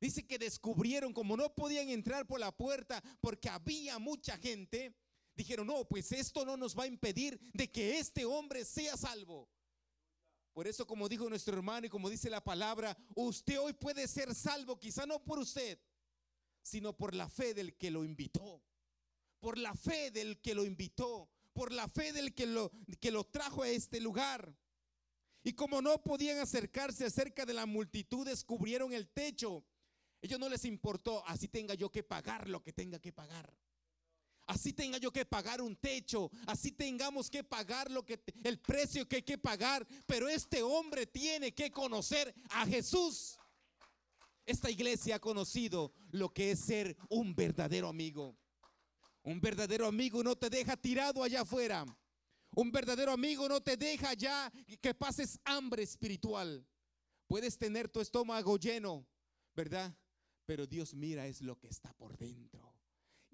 Dice 0.00 0.26
que 0.26 0.38
descubrieron, 0.38 1.12
como 1.12 1.36
no 1.36 1.54
podían 1.54 1.88
entrar 1.88 2.26
por 2.26 2.38
la 2.38 2.56
puerta 2.56 3.02
porque 3.20 3.48
había 3.48 3.98
mucha 3.98 4.36
gente, 4.38 4.94
dijeron, 5.34 5.66
no, 5.66 5.84
pues 5.84 6.12
esto 6.12 6.44
no 6.44 6.56
nos 6.56 6.78
va 6.78 6.84
a 6.84 6.88
impedir 6.88 7.38
de 7.52 7.70
que 7.70 7.98
este 7.98 8.24
hombre 8.24 8.64
sea 8.64 8.96
salvo. 8.96 9.48
Por 10.52 10.68
eso, 10.68 10.86
como 10.86 11.08
dijo 11.08 11.28
nuestro 11.28 11.56
hermano 11.56 11.86
y 11.86 11.90
como 11.90 12.08
dice 12.08 12.30
la 12.30 12.42
palabra, 12.42 12.96
usted 13.16 13.58
hoy 13.58 13.72
puede 13.72 14.06
ser 14.06 14.34
salvo, 14.34 14.78
quizá 14.78 15.04
no 15.04 15.22
por 15.24 15.40
usted, 15.40 15.80
sino 16.62 16.96
por 16.96 17.14
la 17.14 17.28
fe 17.28 17.54
del 17.54 17.76
que 17.76 17.90
lo 17.90 18.04
invitó, 18.04 18.62
por 19.40 19.58
la 19.58 19.74
fe 19.74 20.12
del 20.12 20.40
que 20.40 20.54
lo 20.54 20.64
invitó, 20.64 21.28
por 21.52 21.72
la 21.72 21.88
fe 21.88 22.12
del 22.12 22.34
que 22.34 22.46
lo, 22.46 22.70
que 23.00 23.10
lo 23.10 23.24
trajo 23.24 23.64
a 23.64 23.68
este 23.68 24.00
lugar. 24.00 24.56
Y 25.42 25.54
como 25.54 25.82
no 25.82 26.02
podían 26.02 26.38
acercarse 26.38 27.04
acerca 27.04 27.44
de 27.44 27.52
la 27.52 27.66
multitud, 27.66 28.24
descubrieron 28.24 28.92
el 28.92 29.08
techo. 29.08 29.64
Ellos 30.22 30.38
no 30.38 30.48
les 30.48 30.64
importó, 30.64 31.26
así 31.26 31.48
tenga 31.48 31.74
yo 31.74 31.90
que 31.90 32.02
pagar 32.02 32.48
lo 32.48 32.62
que 32.62 32.72
tenga 32.72 32.98
que 33.00 33.12
pagar. 33.12 33.52
Así 34.46 34.72
tenga 34.74 34.98
yo 34.98 35.10
que 35.10 35.24
pagar 35.24 35.62
un 35.62 35.74
techo, 35.74 36.30
así 36.46 36.70
tengamos 36.70 37.30
que 37.30 37.42
pagar 37.42 37.90
lo 37.90 38.04
que 38.04 38.22
el 38.42 38.60
precio 38.60 39.08
que 39.08 39.16
hay 39.16 39.22
que 39.22 39.38
pagar, 39.38 39.86
pero 40.06 40.28
este 40.28 40.62
hombre 40.62 41.06
tiene 41.06 41.54
que 41.54 41.70
conocer 41.70 42.34
a 42.50 42.66
Jesús. 42.66 43.38
Esta 44.44 44.70
iglesia 44.70 45.16
ha 45.16 45.20
conocido 45.20 45.92
lo 46.10 46.32
que 46.34 46.50
es 46.50 46.60
ser 46.60 46.94
un 47.08 47.34
verdadero 47.34 47.88
amigo. 47.88 48.36
Un 49.22 49.40
verdadero 49.40 49.86
amigo 49.86 50.22
no 50.22 50.36
te 50.36 50.50
deja 50.50 50.76
tirado 50.76 51.22
allá 51.22 51.40
afuera. 51.40 51.86
Un 52.54 52.70
verdadero 52.70 53.12
amigo 53.12 53.48
no 53.48 53.62
te 53.62 53.78
deja 53.78 54.12
ya 54.12 54.52
que 54.82 54.92
pases 54.92 55.40
hambre 55.44 55.82
espiritual. 55.82 56.66
Puedes 57.26 57.56
tener 57.56 57.88
tu 57.88 58.00
estómago 58.00 58.58
lleno, 58.58 59.06
¿verdad? 59.54 59.96
Pero 60.44 60.66
Dios 60.66 60.92
mira 60.92 61.26
es 61.26 61.40
lo 61.40 61.58
que 61.58 61.68
está 61.68 61.94
por 61.94 62.18
dentro. 62.18 62.73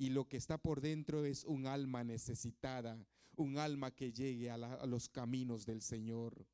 Y 0.01 0.09
lo 0.09 0.27
que 0.27 0.39
está 0.39 0.57
por 0.57 0.81
dentro 0.81 1.27
es 1.27 1.45
un 1.45 1.67
alma 1.67 2.03
necesitada, 2.03 3.07
un 3.37 3.59
alma 3.59 3.95
que 3.95 4.11
llegue 4.11 4.51
a, 4.51 4.57
los 4.87 5.11
caminos 5.11 5.67
del 5.67 5.83
Señor. 5.83 6.47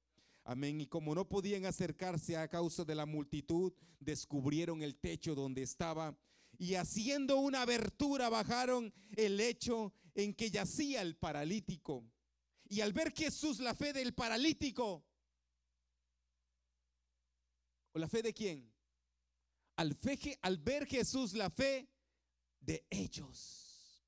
Amén. 0.43 0.81
Y 0.81 0.89
como 0.89 1.15
no 1.15 1.29
podían 1.29 1.65
acercarse 1.65 2.37
a 2.37 2.49
causa 2.49 2.85
de 2.85 2.97
la 2.97 3.07
multitud, 3.07 3.73
descubrieron 4.01 4.83
el 4.83 4.97
techo 4.97 5.37
donde 5.37 5.63
estaba 5.63 6.19
y 6.59 6.75
haciendo 6.75 7.37
una 7.37 7.63
abertura 7.63 8.29
bajaron 8.29 8.93
el 9.15 9.37
lecho 9.37 9.93
en 10.17 10.35
que 10.35 10.51
yacía 10.51 11.01
el 11.01 11.15
paralítico. 11.15 12.05
Y 12.69 12.81
al 12.81 12.93
ver 12.93 13.13
Jesús 13.13 13.61
la 13.61 13.77
fe 13.77 13.93
del 13.93 14.13
paralítico, 14.13 15.07
¿o 17.93 17.99
la 18.01 18.09
fe 18.09 18.23
de 18.23 18.35
quién? 18.35 18.69
Al 19.77 19.97
ver 20.59 20.89
Jesús 20.89 21.33
la 21.33 21.49
fe 21.49 21.89
de 22.61 22.87
ellos. 22.91 24.03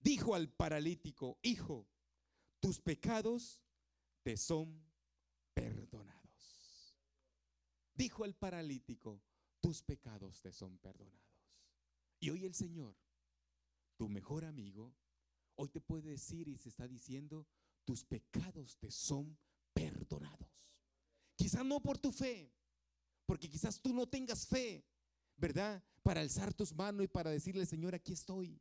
Dijo 0.00 0.34
al 0.34 0.48
paralítico, 0.48 1.38
hijo, 1.42 1.88
tus 2.60 2.80
pecados 2.80 3.60
te 4.22 4.36
son 4.36 4.84
perdonados. 5.54 6.98
Dijo 7.94 8.24
el 8.24 8.34
paralítico, 8.34 9.22
tus 9.60 9.82
pecados 9.82 10.40
te 10.40 10.52
son 10.52 10.78
perdonados. 10.78 11.18
Y 12.20 12.30
hoy 12.30 12.44
el 12.44 12.54
Señor, 12.54 12.96
tu 13.96 14.08
mejor 14.08 14.44
amigo, 14.44 14.94
hoy 15.56 15.68
te 15.68 15.80
puede 15.80 16.10
decir 16.10 16.48
y 16.48 16.56
se 16.56 16.68
está 16.68 16.86
diciendo, 16.86 17.46
tus 17.84 18.04
pecados 18.04 18.76
te 18.78 18.90
son 18.90 19.38
perdonados. 19.72 20.48
Quizás 21.36 21.64
no 21.64 21.80
por 21.80 21.98
tu 21.98 22.12
fe, 22.12 22.52
porque 23.26 23.48
quizás 23.48 23.80
tú 23.80 23.92
no 23.92 24.08
tengas 24.08 24.46
fe, 24.46 24.84
¿verdad? 25.38 25.82
Para 26.02 26.20
alzar 26.20 26.52
tus 26.52 26.74
manos 26.74 27.04
y 27.04 27.08
para 27.08 27.30
decirle, 27.30 27.64
Señor, 27.66 27.94
aquí 27.94 28.12
estoy. 28.12 28.60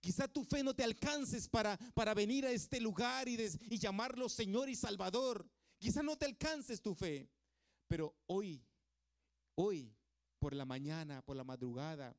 Quizá 0.00 0.28
tu 0.28 0.44
fe 0.44 0.62
no 0.62 0.74
te 0.74 0.84
alcances 0.84 1.48
para, 1.48 1.76
para 1.94 2.14
venir 2.14 2.46
a 2.46 2.50
este 2.50 2.80
lugar 2.80 3.28
y, 3.28 3.38
y 3.68 3.78
llamarlo 3.78 4.28
Señor 4.28 4.68
y 4.68 4.76
Salvador. 4.76 5.48
Quizá 5.78 6.02
no 6.02 6.16
te 6.16 6.26
alcances 6.26 6.80
tu 6.80 6.94
fe. 6.94 7.30
Pero 7.88 8.14
hoy, 8.26 8.62
hoy, 9.54 9.96
por 10.38 10.54
la 10.54 10.64
mañana, 10.64 11.22
por 11.22 11.36
la 11.36 11.44
madrugada, 11.44 12.16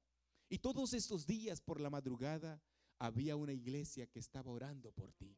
y 0.50 0.58
todos 0.58 0.94
estos 0.94 1.28
días 1.28 1.62
por 1.62 1.80
la 1.80 1.90
madrugada, 1.92 2.62
había 2.98 3.36
una 3.36 3.54
iglesia 3.54 4.08
que 4.08 4.20
estaba 4.20 4.52
orando 4.52 4.92
por 4.92 5.14
ti. 5.14 5.38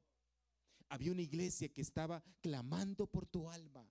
Había 0.89 1.11
una 1.11 1.21
iglesia 1.21 1.69
que 1.69 1.81
estaba 1.81 2.23
clamando 2.41 3.07
por 3.07 3.25
tu 3.25 3.49
alma 3.49 3.87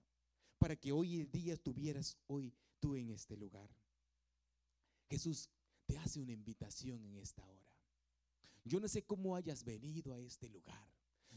para 0.57 0.75
que 0.75 0.91
hoy 0.91 1.21
en 1.21 1.31
día 1.31 1.53
estuvieras 1.53 2.17
hoy 2.27 2.53
tú 2.79 2.95
en 2.95 3.09
este 3.11 3.37
lugar. 3.37 3.69
Jesús 5.11 5.49
te 5.85 5.97
hace 5.97 6.21
una 6.21 6.31
invitación 6.31 7.03
en 7.03 7.17
esta 7.17 7.45
hora. 7.45 7.69
Yo 8.63 8.79
no 8.79 8.87
sé 8.87 9.03
cómo 9.03 9.35
hayas 9.35 9.65
venido 9.65 10.13
a 10.13 10.19
este 10.19 10.47
lugar. 10.47 10.87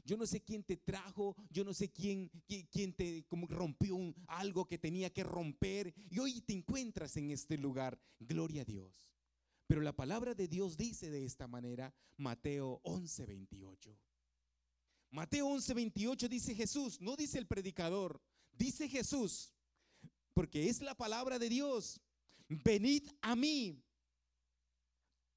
Yo 0.04 0.16
no 0.16 0.26
sé 0.26 0.44
quién 0.44 0.62
te 0.62 0.76
trajo, 0.76 1.34
yo 1.50 1.64
no 1.64 1.74
sé 1.74 1.90
quién, 1.90 2.30
quién, 2.70 2.92
te 2.92 3.26
rompió 3.48 3.96
algo 4.28 4.66
que 4.66 4.78
tenía 4.78 5.12
que 5.12 5.24
romper 5.24 5.92
y 6.08 6.20
hoy 6.20 6.40
te 6.42 6.52
encuentras 6.52 7.16
en 7.16 7.32
este 7.32 7.58
lugar. 7.58 7.98
Gloria 8.20 8.62
a 8.62 8.64
Dios. 8.64 9.10
Pero 9.66 9.80
la 9.80 9.96
palabra 9.96 10.34
de 10.34 10.46
Dios 10.46 10.76
dice 10.76 11.10
de 11.10 11.24
esta 11.24 11.48
manera, 11.48 11.92
Mateo 12.16 12.80
11:28. 12.84 13.98
Mateo 15.10 15.48
11:28 15.48 16.28
dice 16.28 16.54
Jesús, 16.54 17.00
no 17.00 17.16
dice 17.16 17.38
el 17.38 17.46
predicador, 17.46 18.22
dice 18.52 18.88
Jesús, 18.88 19.52
porque 20.32 20.68
es 20.68 20.80
la 20.80 20.94
palabra 20.94 21.40
de 21.40 21.48
Dios 21.48 22.00
venid 22.48 23.08
a 23.20 23.34
mí, 23.34 23.82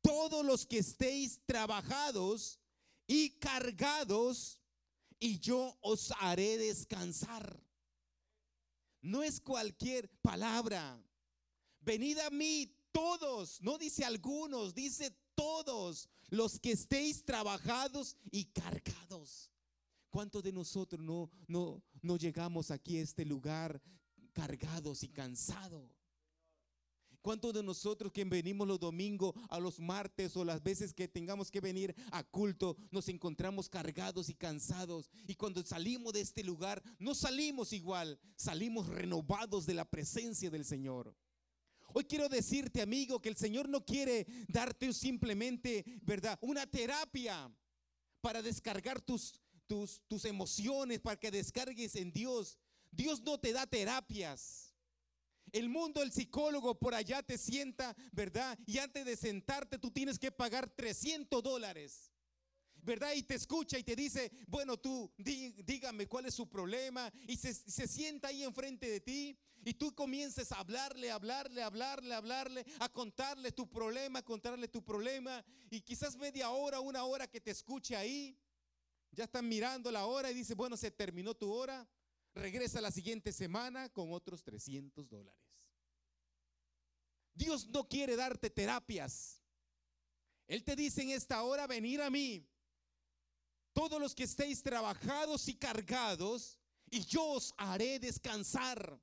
todos 0.02 0.46
los 0.46 0.66
que 0.66 0.80
estéis 0.80 1.42
trabajados 1.46 2.60
y 3.08 3.32
cargados, 3.40 4.60
y 5.20 5.40
yo 5.40 5.78
os 5.82 6.12
haré 6.20 6.58
descansar. 6.58 7.62
No 9.02 9.24
es 9.24 9.40
cualquier 9.40 10.10
palabra. 10.22 11.02
Venid 11.82 12.20
a 12.20 12.30
mí 12.30 12.74
todos, 12.92 13.62
no 13.62 13.78
dice 13.78 14.04
algunos, 14.04 14.74
dice 14.74 15.16
todos 15.36 16.10
los 16.30 16.60
que 16.60 16.72
estéis 16.72 17.24
trabajados 17.24 18.18
y 18.32 18.46
cargados. 18.46 19.52
¿Cuántos 20.10 20.44
de 20.44 20.52
nosotros 20.52 21.02
no, 21.02 21.30
no, 21.48 21.84
no 22.02 22.18
llegamos 22.18 22.72
aquí 22.72 22.98
a 22.98 23.04
este 23.04 23.24
lugar 23.26 23.82
cargados 24.34 25.04
y 25.04 25.10
cansados? 25.10 25.97
¿Cuántos 27.22 27.54
de 27.54 27.64
nosotros 27.64 28.12
que 28.12 28.24
venimos 28.24 28.68
los 28.68 28.80
domingos, 28.80 29.34
a 29.50 29.60
los 29.60 29.80
martes 29.80 30.36
o 30.38 30.46
las 30.46 30.64
veces 30.64 30.94
que 30.94 31.08
tengamos 31.08 31.52
que 31.52 31.60
venir 31.60 31.96
a 32.12 32.24
culto, 32.24 32.78
nos 32.92 33.10
encontramos 33.10 33.70
cargados 33.70 34.30
y 34.30 34.34
cansados? 34.34 35.10
Y 35.28 35.36
cuando 35.36 35.64
salimos 35.64 36.14
de 36.14 36.22
este 36.22 36.44
lugar, 36.44 36.82
no 37.00 37.14
salimos 37.16 37.74
igual, 37.74 38.20
salimos 38.36 38.88
renovados 38.88 39.66
de 39.66 39.74
la 39.74 39.86
presencia 39.86 40.50
del 40.50 40.66
Señor. 40.66 41.16
Hoy 41.94 42.04
quiero 42.04 42.30
decirte, 42.30 42.82
amigo, 42.82 43.22
que 43.22 43.30
el 43.30 43.38
Señor 43.38 43.70
no 43.70 43.84
quiere 43.84 44.28
darte 44.48 44.94
simplemente, 44.94 45.84
¿verdad? 46.04 46.38
Una 46.42 46.66
terapia 46.68 47.52
para 48.22 48.42
descargar 48.42 49.02
tus, 49.02 49.34
tus, 49.68 50.02
tus 50.08 50.26
emociones, 50.26 51.00
para 51.00 51.18
que 51.18 51.32
descargues 51.32 51.96
en 51.96 52.12
Dios. 52.12 52.58
Dios 52.92 53.22
no 53.22 53.40
te 53.40 53.54
da 53.54 53.66
terapias. 53.66 54.67
El 55.52 55.70
mundo, 55.70 56.02
el 56.02 56.12
psicólogo 56.12 56.78
por 56.78 56.94
allá 56.94 57.24
te 57.24 57.38
sienta, 57.38 57.96
¿verdad? 58.12 58.58
Y 58.66 58.78
antes 58.80 59.06
de 59.06 59.16
sentarte 59.16 59.78
tú 59.78 59.92
tienes 59.92 60.20
que 60.20 60.32
pagar 60.32 60.70
300 60.70 61.42
dólares. 61.44 62.12
¿verdad? 62.88 63.14
Y 63.16 63.24
te 63.24 63.36
escucha 63.36 63.78
y 63.78 63.84
te 63.84 63.98
dice, 63.98 64.32
bueno, 64.48 64.78
tú 64.78 65.12
dígame 65.18 66.08
cuál 66.08 66.26
es 66.26 66.34
su 66.34 66.48
problema. 66.48 67.12
Y 67.28 67.36
se, 67.36 67.54
se, 67.54 67.86
sienta 67.86 68.30
ahí 68.30 68.44
enfrente 68.44 68.90
de 68.90 69.02
ti 69.02 69.38
y 69.66 69.74
tú 69.74 69.94
comiences 69.94 70.54
a 70.54 70.60
hablarle, 70.60 71.12
hablarle, 71.12 71.62
hablarle, 71.62 72.16
hablarle, 72.16 72.66
a 72.80 72.88
contarle 72.88 73.52
tu 73.52 73.70
problema, 73.70 74.20
a 74.20 74.24
contarle 74.24 74.70
tu 74.70 74.82
problema. 74.82 75.44
Y 75.70 75.82
quizás 75.82 76.16
media 76.16 76.50
hora, 76.52 76.80
una 76.80 77.04
hora 77.04 77.28
que 77.28 77.42
te 77.42 77.52
escuche 77.52 77.94
ahí, 77.94 78.40
ya 79.12 79.26
están 79.26 79.48
mirando 79.50 79.92
la 79.92 80.06
hora 80.06 80.32
y 80.32 80.34
dice, 80.34 80.56
bueno, 80.56 80.78
se 80.78 80.90
terminó 80.90 81.34
tu 81.34 81.52
hora 81.52 81.86
regresa 82.38 82.82
la 82.82 82.92
siguiente 82.92 83.32
semana 83.32 83.90
con 83.90 84.12
otros 84.12 84.44
300 84.44 85.10
dólares. 85.10 85.42
Dios 87.34 87.68
no 87.68 87.88
quiere 87.88 88.16
darte 88.16 88.50
terapias. 88.50 89.44
Él 90.48 90.64
te 90.64 90.76
dice 90.76 91.02
en 91.02 91.10
esta 91.10 91.44
hora, 91.44 91.68
venir 91.68 92.02
a 92.02 92.10
mí, 92.10 92.48
todos 93.74 94.00
los 94.00 94.16
que 94.16 94.24
estéis 94.24 94.64
trabajados 94.64 95.48
y 95.48 95.56
cargados, 95.56 96.58
y 96.90 97.06
yo 97.06 97.24
os 97.24 97.54
haré 97.58 98.00
descansar. 98.00 99.00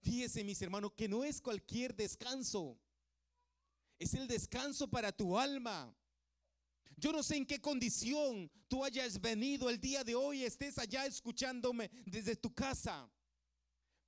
Fíjese, 0.00 0.42
mis 0.44 0.62
hermanos, 0.62 0.92
que 0.96 1.08
no 1.08 1.22
es 1.24 1.40
cualquier 1.40 1.94
descanso. 1.94 2.80
Es 3.98 4.14
el 4.14 4.26
descanso 4.26 4.88
para 4.88 5.12
tu 5.12 5.38
alma. 5.38 5.94
Yo 6.96 7.12
no 7.12 7.22
sé 7.22 7.36
en 7.36 7.46
qué 7.46 7.60
condición 7.60 8.50
tú 8.68 8.84
hayas 8.84 9.20
venido 9.20 9.68
el 9.68 9.80
día 9.80 10.04
de 10.04 10.14
hoy, 10.14 10.44
estés 10.44 10.78
allá 10.78 11.06
escuchándome 11.06 11.90
desde 12.06 12.36
tu 12.36 12.52
casa. 12.54 13.10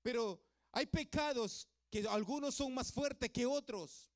Pero 0.03 0.43
hay 0.73 0.87
pecados 0.87 1.69
que 1.91 2.07
algunos 2.09 2.55
son 2.55 2.75
más 2.75 2.93
fuertes 2.93 3.31
que 3.31 3.47
otros, 3.47 4.11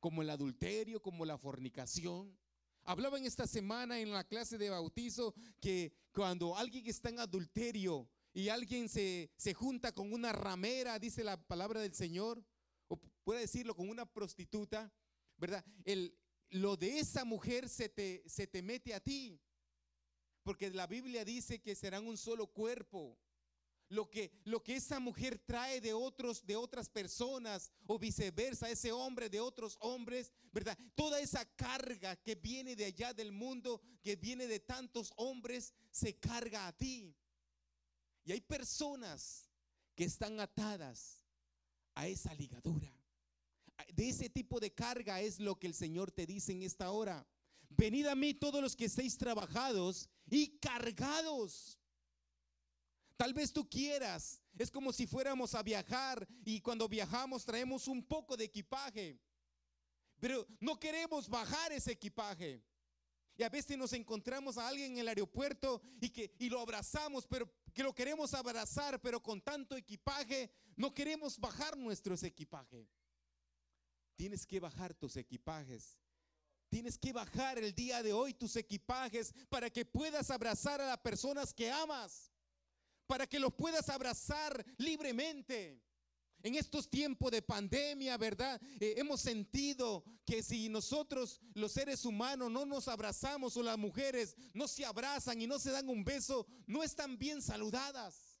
como 0.00 0.22
el 0.22 0.30
adulterio, 0.30 1.00
como 1.00 1.24
la 1.24 1.38
fornicación. 1.38 2.36
Hablaba 2.82 3.18
en 3.18 3.26
esta 3.26 3.46
semana 3.46 4.00
en 4.00 4.10
la 4.10 4.24
clase 4.24 4.58
de 4.58 4.70
bautizo 4.70 5.34
que 5.60 5.92
cuando 6.12 6.56
alguien 6.56 6.86
está 6.86 7.10
en 7.10 7.20
adulterio 7.20 8.08
y 8.32 8.48
alguien 8.48 8.88
se, 8.88 9.30
se 9.36 9.54
junta 9.54 9.92
con 9.92 10.12
una 10.12 10.32
ramera, 10.32 10.98
dice 10.98 11.22
la 11.22 11.36
palabra 11.36 11.80
del 11.80 11.94
Señor, 11.94 12.42
o 12.88 12.96
puede 13.22 13.40
decirlo 13.40 13.74
con 13.74 13.88
una 13.88 14.06
prostituta, 14.06 14.92
¿verdad? 15.36 15.64
El, 15.84 16.16
lo 16.50 16.76
de 16.76 16.98
esa 16.98 17.24
mujer 17.24 17.68
se 17.68 17.88
te, 17.88 18.22
se 18.26 18.46
te 18.46 18.62
mete 18.62 18.94
a 18.94 19.00
ti. 19.00 19.40
Porque 20.42 20.70
la 20.70 20.86
Biblia 20.86 21.24
dice 21.24 21.60
que 21.60 21.74
serán 21.74 22.06
un 22.06 22.16
solo 22.16 22.46
cuerpo. 22.48 23.18
Lo 23.88 24.08
que, 24.08 24.30
lo 24.44 24.62
que 24.62 24.76
esa 24.76 25.00
mujer 25.00 25.38
trae 25.38 25.80
de 25.80 25.92
otros, 25.92 26.46
de 26.46 26.54
otras 26.54 26.88
personas, 26.88 27.72
o 27.86 27.98
viceversa, 27.98 28.70
ese 28.70 28.92
hombre 28.92 29.28
de 29.28 29.40
otros 29.40 29.76
hombres, 29.80 30.32
¿verdad? 30.52 30.78
Toda 30.94 31.20
esa 31.20 31.44
carga 31.56 32.14
que 32.14 32.36
viene 32.36 32.76
de 32.76 32.84
allá 32.84 33.12
del 33.12 33.32
mundo, 33.32 33.80
que 34.00 34.14
viene 34.14 34.46
de 34.46 34.60
tantos 34.60 35.12
hombres, 35.16 35.74
se 35.90 36.16
carga 36.18 36.68
a 36.68 36.76
ti. 36.76 37.16
Y 38.24 38.30
hay 38.30 38.40
personas 38.40 39.50
que 39.96 40.04
están 40.04 40.38
atadas 40.38 41.26
a 41.94 42.06
esa 42.06 42.32
ligadura 42.34 42.99
de 43.94 44.08
ese 44.08 44.28
tipo 44.28 44.60
de 44.60 44.72
carga 44.72 45.20
es 45.20 45.40
lo 45.40 45.58
que 45.58 45.66
el 45.66 45.74
Señor 45.74 46.10
te 46.10 46.26
dice 46.26 46.52
en 46.52 46.62
esta 46.62 46.90
hora. 46.90 47.26
Venid 47.68 48.06
a 48.06 48.14
mí 48.14 48.34
todos 48.34 48.60
los 48.62 48.74
que 48.74 48.86
estéis 48.86 49.16
trabajados 49.16 50.08
y 50.28 50.58
cargados. 50.58 51.78
Tal 53.16 53.34
vez 53.34 53.52
tú 53.52 53.68
quieras, 53.68 54.42
es 54.58 54.70
como 54.70 54.92
si 54.92 55.06
fuéramos 55.06 55.54
a 55.54 55.62
viajar 55.62 56.26
y 56.44 56.60
cuando 56.60 56.88
viajamos 56.88 57.44
traemos 57.44 57.86
un 57.86 58.02
poco 58.02 58.36
de 58.36 58.44
equipaje, 58.44 59.20
pero 60.18 60.46
no 60.58 60.78
queremos 60.78 61.28
bajar 61.28 61.72
ese 61.72 61.92
equipaje. 61.92 62.62
Y 63.36 63.42
a 63.42 63.48
veces 63.48 63.78
nos 63.78 63.92
encontramos 63.94 64.58
a 64.58 64.68
alguien 64.68 64.92
en 64.92 64.98
el 64.98 65.08
aeropuerto 65.08 65.80
y 66.00 66.10
que 66.10 66.34
y 66.38 66.50
lo 66.50 66.60
abrazamos, 66.60 67.26
pero 67.26 67.50
que 67.72 67.82
lo 67.82 67.94
queremos 67.94 68.34
abrazar, 68.34 69.00
pero 69.00 69.22
con 69.22 69.40
tanto 69.40 69.76
equipaje 69.76 70.50
no 70.76 70.92
queremos 70.92 71.38
bajar 71.38 71.76
nuestro 71.76 72.14
equipaje. 72.22 72.86
Tienes 74.20 74.46
que 74.46 74.60
bajar 74.60 74.92
tus 74.92 75.16
equipajes. 75.16 75.96
Tienes 76.68 76.98
que 76.98 77.10
bajar 77.10 77.58
el 77.58 77.74
día 77.74 78.02
de 78.02 78.12
hoy 78.12 78.34
tus 78.34 78.54
equipajes 78.54 79.32
para 79.48 79.70
que 79.70 79.86
puedas 79.86 80.30
abrazar 80.30 80.78
a 80.78 80.88
las 80.88 80.98
personas 80.98 81.54
que 81.54 81.70
amas. 81.70 82.30
Para 83.06 83.26
que 83.26 83.40
los 83.40 83.54
puedas 83.54 83.88
abrazar 83.88 84.62
libremente. 84.76 85.82
En 86.42 86.54
estos 86.54 86.90
tiempos 86.90 87.30
de 87.30 87.40
pandemia, 87.40 88.18
¿verdad? 88.18 88.60
Eh, 88.78 88.92
hemos 88.98 89.22
sentido 89.22 90.04
que 90.26 90.42
si 90.42 90.68
nosotros 90.68 91.40
los 91.54 91.72
seres 91.72 92.04
humanos 92.04 92.50
no 92.50 92.66
nos 92.66 92.88
abrazamos 92.88 93.56
o 93.56 93.62
las 93.62 93.78
mujeres 93.78 94.36
no 94.52 94.68
se 94.68 94.84
abrazan 94.84 95.40
y 95.40 95.46
no 95.46 95.58
se 95.58 95.70
dan 95.70 95.88
un 95.88 96.04
beso, 96.04 96.46
no 96.66 96.82
están 96.82 97.16
bien 97.16 97.40
saludadas. 97.40 98.38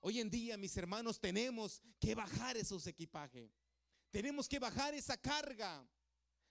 Hoy 0.00 0.20
en 0.20 0.28
día, 0.28 0.58
mis 0.58 0.76
hermanos, 0.76 1.18
tenemos 1.18 1.80
que 1.98 2.14
bajar 2.14 2.58
esos 2.58 2.86
equipajes. 2.86 3.69
Tenemos 4.10 4.48
que 4.48 4.58
bajar 4.58 4.94
esa 4.94 5.16
carga. 5.16 5.86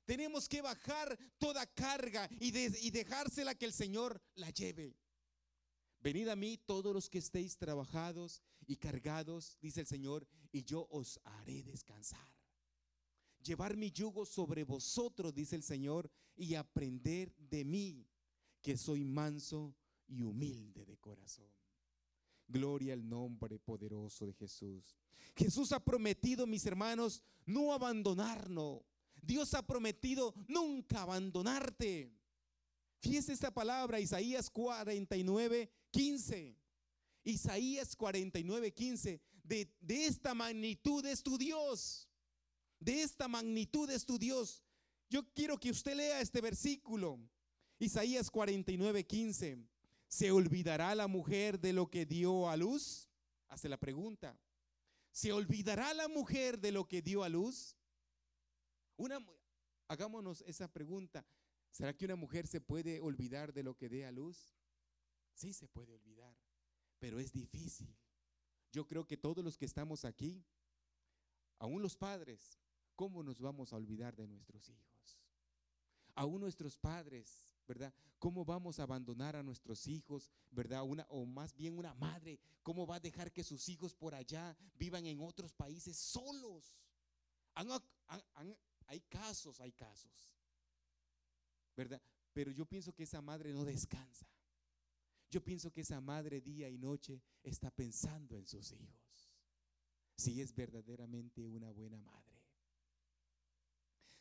Tenemos 0.06 0.50
que 0.50 0.62
bajar 0.62 1.18
toda 1.38 1.68
carga 1.68 2.28
y, 2.40 2.50
dejársela 2.90 3.54
que 3.54 3.66
el 3.66 3.74
Señor 3.74 4.20
la 4.34 4.50
lleve. 4.50 4.98
Venid 6.00 6.30
a 6.30 6.36
mí 6.36 6.58
todos 6.58 6.94
los 6.94 7.10
que 7.10 7.20
estéis 7.20 7.58
trabajados 7.58 8.42
y 8.66 8.78
cargados, 8.78 9.58
dice 9.62 9.82
el 9.82 9.86
Señor, 9.86 10.28
y 10.52 10.64
yo 10.64 10.88
os 10.90 11.20
haré 11.24 11.62
descansar. 11.62 12.28
Llevar 13.44 13.78
mi 13.78 13.92
yugo 13.92 14.26
sobre 14.26 14.64
vosotros, 14.64 15.34
dice 15.34 15.56
el 15.56 15.64
Señor, 15.64 16.10
y 16.36 16.56
aprender 16.56 17.32
de 17.38 17.64
mí, 17.64 18.10
que 18.62 18.78
soy 18.78 19.04
manso 19.04 19.76
y 20.08 20.24
humilde 20.24 20.86
de 20.86 20.98
corazón. 20.98 21.52
Gloria 22.50 22.94
al 22.94 23.08
nombre 23.08 23.60
poderoso 23.60 24.26
de 24.26 24.34
Jesús. 24.34 24.98
Jesús 25.36 25.72
ha 25.72 25.80
prometido, 25.80 26.48
mis 26.48 26.66
hermanos, 26.66 27.22
no 27.46 27.74
abandonarnos. 27.74 28.82
Dios 29.22 29.54
ha 29.54 29.66
prometido 29.66 30.34
nunca 30.48 31.04
abandonarte. 31.04 32.12
Fíjese 33.02 33.34
esta 33.34 33.52
palabra, 33.52 34.00
Isaías 34.00 34.50
49, 34.50 35.72
15. 35.92 36.58
Isaías 37.24 37.96
49, 37.96 38.74
15. 38.74 39.22
De, 39.44 39.72
de 39.80 40.06
esta 40.08 40.34
magnitud 40.34 41.06
es 41.06 41.22
tu 41.22 41.38
Dios. 41.38 42.10
De 42.80 43.04
esta 43.04 43.28
magnitud 43.28 43.90
es 43.92 44.06
tu 44.06 44.18
Dios. 44.18 44.64
Yo 45.08 45.24
quiero 45.34 45.60
que 45.60 45.70
usted 45.70 45.96
lea 45.96 46.20
este 46.20 46.42
versículo. 46.42 47.20
Isaías 47.78 48.32
49, 48.32 49.06
15. 49.06 49.70
¿Se 50.10 50.32
olvidará 50.32 50.96
la 50.96 51.08
mujer 51.08 51.60
de 51.60 51.72
lo 51.72 51.90
que 51.90 52.06
dio 52.06 52.50
a 52.50 52.58
luz? 52.58 53.08
Hace 53.48 53.70
la 53.70 53.78
pregunta. 53.78 54.36
¿Se 55.12 55.32
olvidará 55.32 55.94
la 55.94 56.08
mujer 56.08 56.60
de 56.60 56.72
lo 56.72 56.88
que 56.88 57.04
dio 57.04 57.24
a 57.24 57.30
luz? 57.30 57.78
Una, 58.98 59.24
hagámonos 59.88 60.42
esa 60.48 60.68
pregunta. 60.68 61.26
¿Será 61.70 61.96
que 61.96 62.06
una 62.06 62.16
mujer 62.16 62.48
se 62.48 62.60
puede 62.60 63.00
olvidar 63.00 63.54
de 63.54 63.62
lo 63.62 63.78
que 63.78 63.88
dé 63.88 64.08
a 64.08 64.12
luz? 64.12 64.56
Sí, 65.36 65.54
se 65.54 65.68
puede 65.68 65.94
olvidar, 65.94 66.36
pero 66.98 67.20
es 67.20 67.32
difícil. 67.32 67.96
Yo 68.72 68.88
creo 68.88 69.06
que 69.06 69.16
todos 69.16 69.44
los 69.44 69.58
que 69.58 69.66
estamos 69.66 70.06
aquí, 70.06 70.44
aún 71.60 71.84
los 71.84 71.96
padres, 71.96 72.60
¿cómo 72.96 73.22
nos 73.22 73.40
vamos 73.40 73.74
a 73.74 73.76
olvidar 73.76 74.16
de 74.16 74.28
nuestros 74.28 74.70
hijos? 74.70 75.20
Aún 76.16 76.42
nuestros 76.42 76.78
padres, 76.78 77.49
¿verdad? 77.70 77.94
¿Cómo 78.18 78.44
vamos 78.44 78.80
a 78.80 78.84
abandonar 78.84 79.36
a 79.36 79.44
nuestros 79.44 79.86
hijos, 79.86 80.32
¿verdad? 80.50 80.82
Una, 80.84 81.06
o 81.08 81.24
más 81.24 81.56
bien 81.56 81.78
una 81.78 81.94
madre, 81.94 82.40
¿cómo 82.64 82.88
va 82.88 82.96
a 82.96 83.00
dejar 83.00 83.32
que 83.32 83.44
sus 83.44 83.70
hijos 83.70 83.94
por 83.94 84.16
allá 84.16 84.58
vivan 84.74 85.06
en 85.06 85.22
otros 85.22 85.54
países 85.54 85.96
solos? 85.96 86.76
hay 88.88 89.02
casos, 89.02 89.62
hay 89.62 89.72
casos, 89.72 90.36
¿verdad? 91.78 92.02
Pero 92.34 92.50
yo 92.52 92.66
pienso 92.66 92.92
que 92.92 93.04
esa 93.04 93.22
madre 93.22 93.54
no 93.54 93.64
descansa. 93.64 94.28
Yo 95.30 95.44
pienso 95.44 95.72
que 95.72 95.82
esa 95.82 96.02
madre 96.02 96.42
día 96.42 96.70
y 96.70 96.80
noche 96.80 97.22
está 97.44 97.70
pensando 97.70 98.36
en 98.36 98.48
sus 98.48 98.72
hijos. 98.72 99.30
Si 100.16 100.42
es 100.42 100.56
verdaderamente 100.56 101.46
una 101.46 101.70
buena 101.70 102.02
madre. 102.02 102.42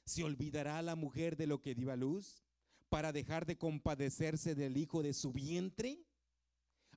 ¿Se 0.04 0.22
olvidará 0.22 0.82
la 0.82 0.96
mujer 0.96 1.34
de 1.38 1.46
lo 1.46 1.62
que 1.62 1.74
dio 1.74 1.90
luz? 1.96 2.44
Para 2.88 3.12
dejar 3.12 3.46
de 3.46 3.57
compadecerse 3.57 4.55
del 4.55 4.77
hijo 4.77 5.03
de 5.03 5.12
su 5.12 5.33
vientre? 5.33 6.05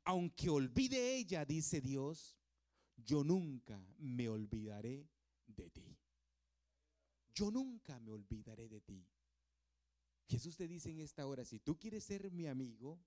Aunque 0.04 0.50
olvide 0.50 1.16
ella, 1.16 1.46
dice 1.46 1.82
Dios, 1.82 2.38
yo 2.98 3.24
nunca 3.24 3.84
me 3.98 4.30
olvidaré 4.30 5.10
de 5.46 5.70
ti. 5.70 5.98
Yo 7.34 7.52
nunca 7.52 8.00
me 8.00 8.12
olvidaré 8.12 8.68
de 8.68 8.82
ti. 8.82 9.08
Jesús 10.28 10.56
te 10.56 10.68
dice 10.68 10.90
en 10.90 11.00
esta 11.00 11.26
hora, 11.28 11.46
si 11.46 11.60
tú 11.60 11.78
quieres 11.78 12.04
ser 12.04 12.32
mi 12.32 12.48
amigo, 12.48 13.00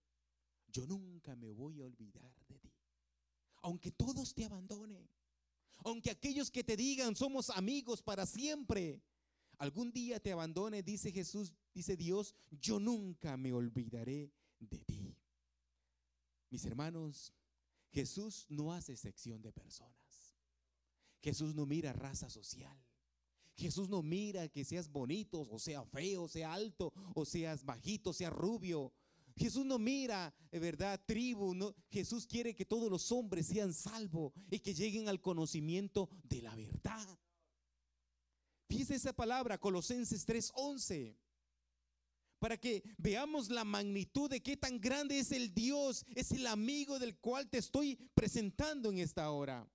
yo 0.68 0.86
nunca 0.86 1.34
me 1.36 1.52
voy 1.52 1.80
a 1.80 1.86
olvidar 1.86 2.34
de 2.48 2.58
ti. 2.58 2.72
Aunque 3.62 3.90
todos 3.90 4.34
te 4.34 4.44
abandonen, 4.44 5.08
aunque 5.84 6.10
aquellos 6.10 6.50
que 6.50 6.64
te 6.64 6.76
digan 6.76 7.16
somos 7.16 7.50
amigos 7.50 8.02
para 8.02 8.26
siempre, 8.26 9.02
algún 9.58 9.92
día 9.92 10.20
te 10.20 10.32
abandone, 10.32 10.82
dice 10.82 11.12
Jesús, 11.12 11.52
dice 11.72 11.96
Dios, 11.96 12.34
yo 12.50 12.78
nunca 12.78 13.36
me 13.36 13.52
olvidaré 13.52 14.32
de 14.58 14.78
ti. 14.80 15.16
Mis 16.50 16.64
hermanos, 16.64 17.32
Jesús 17.90 18.46
no 18.48 18.72
hace 18.72 18.96
sección 18.96 19.42
de 19.42 19.52
personas. 19.52 20.36
Jesús 21.22 21.54
no 21.54 21.64
mira 21.64 21.92
raza 21.92 22.28
social. 22.28 22.76
Jesús 23.56 23.88
no 23.88 24.02
mira 24.02 24.48
que 24.48 24.64
seas 24.64 24.90
bonito, 24.90 25.48
o 25.50 25.58
sea 25.58 25.84
feo, 25.84 26.24
o 26.24 26.28
sea 26.28 26.52
alto, 26.52 26.92
o 27.14 27.24
seas 27.24 27.64
bajito, 27.64 28.12
sea 28.12 28.30
rubio. 28.30 28.92
Jesús 29.36 29.64
no 29.64 29.78
mira, 29.78 30.34
de 30.50 30.58
verdad, 30.58 31.00
tribu. 31.06 31.54
Jesús 31.90 32.26
quiere 32.26 32.54
que 32.54 32.64
todos 32.64 32.90
los 32.90 33.10
hombres 33.12 33.46
sean 33.46 33.72
salvos 33.72 34.32
y 34.50 34.58
que 34.58 34.74
lleguen 34.74 35.08
al 35.08 35.20
conocimiento 35.20 36.08
de 36.24 36.42
la 36.42 36.54
verdad. 36.54 37.18
Fíjese 38.68 38.94
esa 38.94 39.12
palabra, 39.12 39.58
Colosenses 39.58 40.26
3:11 40.26 41.16
para 42.44 42.58
que 42.58 42.82
veamos 42.98 43.48
la 43.48 43.64
magnitud 43.64 44.28
de 44.28 44.42
qué 44.42 44.54
tan 44.54 44.78
grande 44.78 45.18
es 45.18 45.32
el 45.32 45.54
Dios, 45.54 46.04
es 46.14 46.30
el 46.30 46.46
amigo 46.46 46.98
del 46.98 47.16
cual 47.16 47.48
te 47.48 47.56
estoy 47.56 47.96
presentando 48.12 48.90
en 48.90 48.98
esta 48.98 49.30
hora. 49.30 49.66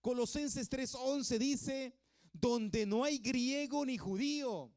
Colosenses 0.00 0.68
3:11 0.68 1.38
dice, 1.38 1.94
donde 2.32 2.84
no 2.84 3.04
hay 3.04 3.18
griego 3.18 3.84
ni 3.86 3.96
judío, 3.96 4.72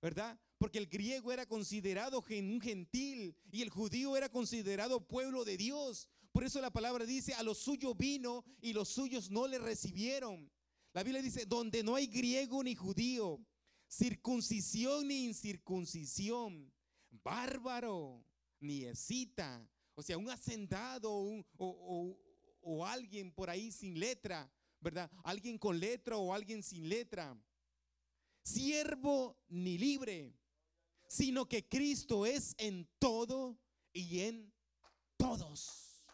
¿verdad? 0.00 0.36
Porque 0.58 0.78
el 0.78 0.88
griego 0.88 1.32
era 1.32 1.46
considerado 1.46 2.24
un 2.28 2.60
gentil 2.60 3.36
y 3.50 3.62
el 3.62 3.70
judío 3.70 4.16
era 4.16 4.28
considerado 4.28 5.06
pueblo 5.06 5.44
de 5.44 5.56
Dios. 5.56 6.08
Por 6.32 6.44
eso 6.44 6.60
la 6.60 6.72
palabra 6.72 7.04
dice, 7.04 7.34
a 7.34 7.42
los 7.42 7.58
suyos 7.58 7.96
vino 7.96 8.44
y 8.60 8.72
los 8.72 8.88
suyos 8.88 9.30
no 9.30 9.46
le 9.46 9.58
recibieron. 9.58 10.50
La 10.92 11.02
Biblia 11.02 11.22
dice, 11.22 11.46
donde 11.46 11.82
no 11.82 11.94
hay 11.94 12.06
griego 12.06 12.62
ni 12.62 12.74
judío, 12.74 13.40
circuncisión 13.88 15.08
ni 15.08 15.24
incircuncisión, 15.24 16.70
bárbaro 17.10 18.24
ni 18.60 18.84
escita, 18.84 19.66
o 19.94 20.02
sea, 20.02 20.18
un 20.18 20.28
hacendado 20.28 21.10
o, 21.10 22.18
o 22.60 22.86
alguien 22.86 23.32
por 23.32 23.48
ahí 23.48 23.72
sin 23.72 23.98
letra, 23.98 24.50
¿verdad? 24.80 25.10
Alguien 25.24 25.58
con 25.58 25.78
letra 25.78 26.16
o 26.16 26.32
alguien 26.32 26.62
sin 26.62 26.88
letra. 26.88 27.36
Siervo 28.42 29.38
ni 29.48 29.78
libre, 29.78 30.34
sino 31.08 31.48
que 31.48 31.68
Cristo 31.68 32.26
es 32.26 32.54
en 32.58 32.88
todo 32.98 33.58
y 33.92 34.20
en 34.20 34.52
todos. 35.16 36.04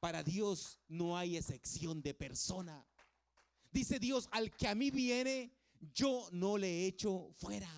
Para 0.00 0.22
Dios 0.22 0.78
no 0.88 1.16
hay 1.16 1.36
excepción 1.36 2.02
de 2.02 2.14
persona. 2.14 2.89
Dice 3.70 3.98
Dios, 3.98 4.28
al 4.32 4.50
que 4.50 4.68
a 4.68 4.74
mí 4.74 4.90
viene, 4.90 5.52
yo 5.94 6.28
no 6.32 6.58
le 6.58 6.86
echo 6.86 7.30
fuera. 7.36 7.70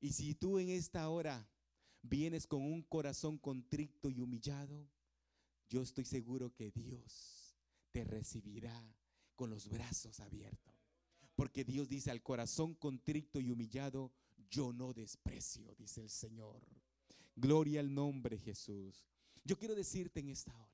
Y 0.00 0.12
si 0.12 0.34
tú 0.34 0.58
en 0.58 0.68
esta 0.70 1.08
hora 1.08 1.48
vienes 2.02 2.46
con 2.46 2.62
un 2.62 2.82
corazón 2.82 3.38
contrito 3.38 4.10
y 4.10 4.20
humillado, 4.20 4.88
yo 5.68 5.82
estoy 5.82 6.04
seguro 6.04 6.54
que 6.54 6.70
Dios 6.70 7.56
te 7.92 8.04
recibirá 8.04 8.94
con 9.34 9.50
los 9.50 9.68
brazos 9.68 10.20
abiertos. 10.20 10.74
Porque 11.34 11.64
Dios 11.64 11.88
dice, 11.88 12.10
al 12.10 12.22
corazón 12.22 12.74
contrito 12.74 13.40
y 13.40 13.50
humillado, 13.50 14.12
yo 14.50 14.72
no 14.72 14.92
desprecio, 14.92 15.74
dice 15.76 16.00
el 16.00 16.10
Señor. 16.10 16.62
Gloria 17.34 17.80
al 17.80 17.92
nombre 17.92 18.38
Jesús. 18.38 19.06
Yo 19.44 19.58
quiero 19.58 19.74
decirte 19.74 20.20
en 20.20 20.28
esta 20.28 20.56
hora 20.56 20.72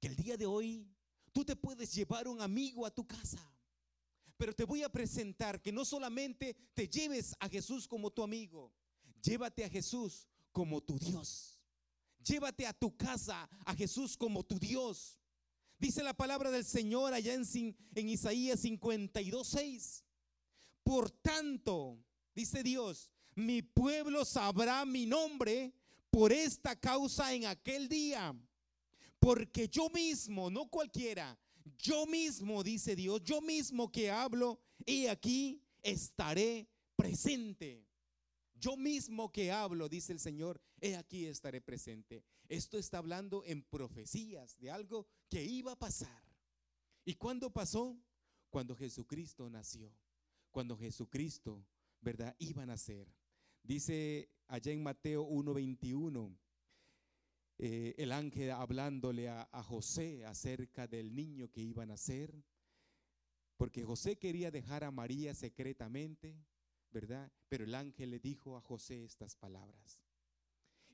que 0.00 0.08
el 0.08 0.16
día 0.16 0.36
de 0.36 0.46
hoy 0.46 0.86
tú 1.38 1.44
te 1.44 1.54
puedes 1.54 1.94
llevar 1.94 2.26
un 2.26 2.40
amigo 2.40 2.84
a 2.84 2.90
tu 2.90 3.06
casa 3.06 3.38
pero 4.36 4.52
te 4.52 4.64
voy 4.64 4.82
a 4.82 4.88
presentar 4.88 5.60
que 5.60 5.70
no 5.70 5.84
solamente 5.84 6.56
te 6.72 6.88
lleves 6.88 7.34
a 7.38 7.48
Jesús 7.48 7.86
como 7.86 8.10
tu 8.10 8.22
amigo, 8.22 8.72
llévate 9.20 9.64
a 9.64 9.68
Jesús 9.68 10.28
como 10.52 10.80
tu 10.80 10.96
Dios. 10.96 11.60
Llévate 12.24 12.64
a 12.66 12.72
tu 12.72 12.96
casa 12.96 13.48
a 13.66 13.74
Jesús 13.74 14.16
como 14.16 14.44
tu 14.44 14.58
Dios. 14.58 15.18
Dice 15.78 16.04
la 16.04 16.14
palabra 16.14 16.52
del 16.52 16.64
Señor 16.64 17.12
allá 17.12 17.34
en, 17.34 17.44
en 17.94 18.08
Isaías 18.08 18.60
52, 18.60 19.46
6. 19.46 20.04
Por 20.84 21.10
tanto, 21.10 21.98
dice 22.34 22.62
Dios, 22.62 23.10
mi 23.34 23.62
pueblo 23.62 24.24
sabrá 24.24 24.84
mi 24.84 25.04
nombre 25.04 25.74
por 26.10 26.32
esta 26.32 26.76
causa 26.78 27.32
en 27.34 27.46
aquel 27.46 27.88
día. 27.88 28.36
Porque 29.18 29.68
yo 29.68 29.90
mismo, 29.90 30.50
no 30.50 30.68
cualquiera, 30.68 31.38
yo 31.78 32.06
mismo, 32.06 32.62
dice 32.62 32.96
Dios, 32.96 33.22
yo 33.22 33.40
mismo 33.40 33.90
que 33.90 34.10
hablo, 34.10 34.60
y 34.86 35.06
aquí 35.06 35.62
estaré 35.82 36.68
presente. 36.96 37.86
Yo 38.54 38.76
mismo 38.76 39.30
que 39.30 39.52
hablo, 39.52 39.88
dice 39.88 40.12
el 40.12 40.18
Señor, 40.18 40.60
he 40.80 40.96
aquí 40.96 41.26
estaré 41.26 41.60
presente. 41.60 42.24
Esto 42.48 42.78
está 42.78 42.98
hablando 42.98 43.44
en 43.44 43.62
profecías 43.62 44.58
de 44.58 44.70
algo 44.70 45.06
que 45.28 45.44
iba 45.44 45.72
a 45.72 45.78
pasar. 45.78 46.22
¿Y 47.04 47.14
cuándo 47.14 47.50
pasó? 47.50 47.96
Cuando 48.50 48.74
Jesucristo 48.74 49.48
nació. 49.48 49.92
Cuando 50.50 50.76
Jesucristo, 50.76 51.64
¿verdad? 52.00 52.34
Iba 52.38 52.62
a 52.62 52.66
nacer. 52.66 53.06
Dice 53.62 54.30
allá 54.46 54.72
en 54.72 54.82
Mateo 54.82 55.22
1:21. 55.22 56.36
Eh, 57.60 57.96
el 57.98 58.12
ángel 58.12 58.52
hablándole 58.52 59.28
a, 59.28 59.62
José 59.64 60.24
acerca 60.24 60.86
del 60.86 61.12
niño 61.12 61.50
que 61.50 61.60
iba 61.60 61.82
a 61.82 61.86
nacer, 61.86 62.32
porque 63.56 63.82
José 63.82 64.16
quería 64.16 64.52
dejar 64.52 64.84
a 64.84 64.92
María 64.92 65.34
secretamente, 65.34 66.40
¿verdad? 66.90 67.32
Pero 67.48 67.64
el 67.64 67.74
ángel 67.74 68.10
le 68.10 68.20
dijo 68.20 68.56
a 68.56 68.60
José 68.60 69.04
estas 69.04 69.34
palabras. 69.34 70.00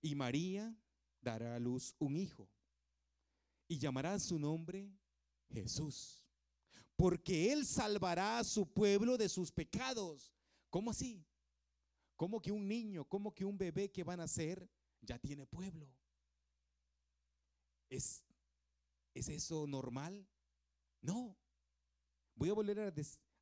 Y 0.01 0.15
María 0.15 0.75
dará 1.21 1.55
a 1.55 1.59
luz 1.59 1.95
un 1.99 2.17
hijo 2.17 2.49
y 3.69 3.79
llamará 3.79 4.19
su 4.19 4.39
nombre 4.39 4.91
Jesús, 5.51 6.25
porque 6.97 7.53
él 7.53 7.67
salvará 7.67 8.39
a 8.39 8.45
su 8.45 8.67
pueblo 8.67 9.19
de 9.19 9.29
sus 9.29 9.53
pecados. 9.53 10.33
¿Cómo 10.71 10.91
así? 10.91 11.27
¿Cómo 12.17 12.41
que 12.41 12.53
un 12.53 12.67
niño, 12.67 13.05
cómo 13.05 13.35
que 13.35 13.45
un 13.45 13.59
bebé 13.59 13.91
que 13.91 14.03
va 14.03 14.15
a 14.15 14.19
nacer 14.19 14.67
ya 15.03 15.19
tiene 15.19 15.47
pueblo? 15.47 15.93
¿Es, 17.95 18.25
eso 19.15 19.67
normal? 19.67 20.27
No. 21.01 21.39
Voy 22.35 22.51
a 22.51 22.55
volver 22.55 22.81
a, 22.81 22.93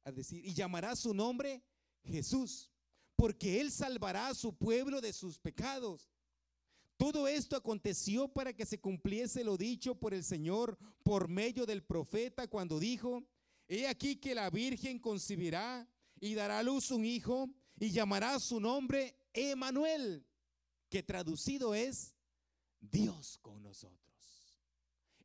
a 0.04 0.12
decir, 0.12 0.44
y 0.44 0.52
llamará 0.52 0.94
su 0.94 1.14
nombre 1.14 1.62
Jesús, 2.04 2.70
porque 3.16 3.60
él 3.60 3.72
salvará 3.72 4.28
a 4.28 4.34
su 4.34 4.54
pueblo 4.54 5.00
de 5.00 5.14
sus 5.14 5.38
pecados. 5.38 6.10
Todo 6.98 7.26
esto 7.26 7.56
aconteció 7.56 8.28
para 8.28 8.52
que 8.52 8.66
se 8.66 8.78
cumpliese 8.78 9.42
lo 9.42 9.56
dicho 9.56 9.94
por 9.94 10.12
el 10.12 10.22
Señor 10.22 10.78
por 11.02 11.28
medio 11.28 11.64
del 11.64 11.82
profeta 11.82 12.46
cuando 12.46 12.78
dijo, 12.78 13.24
he 13.66 13.88
aquí 13.88 14.16
que 14.16 14.34
la 14.34 14.50
Virgen 14.50 14.98
concebirá 14.98 15.88
y 16.20 16.34
dará 16.34 16.58
a 16.58 16.62
luz 16.62 16.90
un 16.90 17.04
hijo 17.04 17.48
y 17.80 17.90
llamará 17.90 18.38
su 18.38 18.60
nombre 18.60 19.16
Emanuel, 19.32 20.26
que 20.90 21.02
traducido 21.02 21.74
es 21.74 22.14
Dios 22.78 23.38
con 23.38 23.62
nosotros 23.62 24.11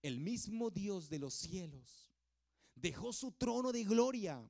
el 0.07 0.19
mismo 0.19 0.69
Dios 0.69 1.09
de 1.09 1.19
los 1.19 1.33
cielos 1.33 2.11
dejó 2.75 3.11
su 3.11 3.31
trono 3.31 3.71
de 3.71 3.83
gloria, 3.83 4.47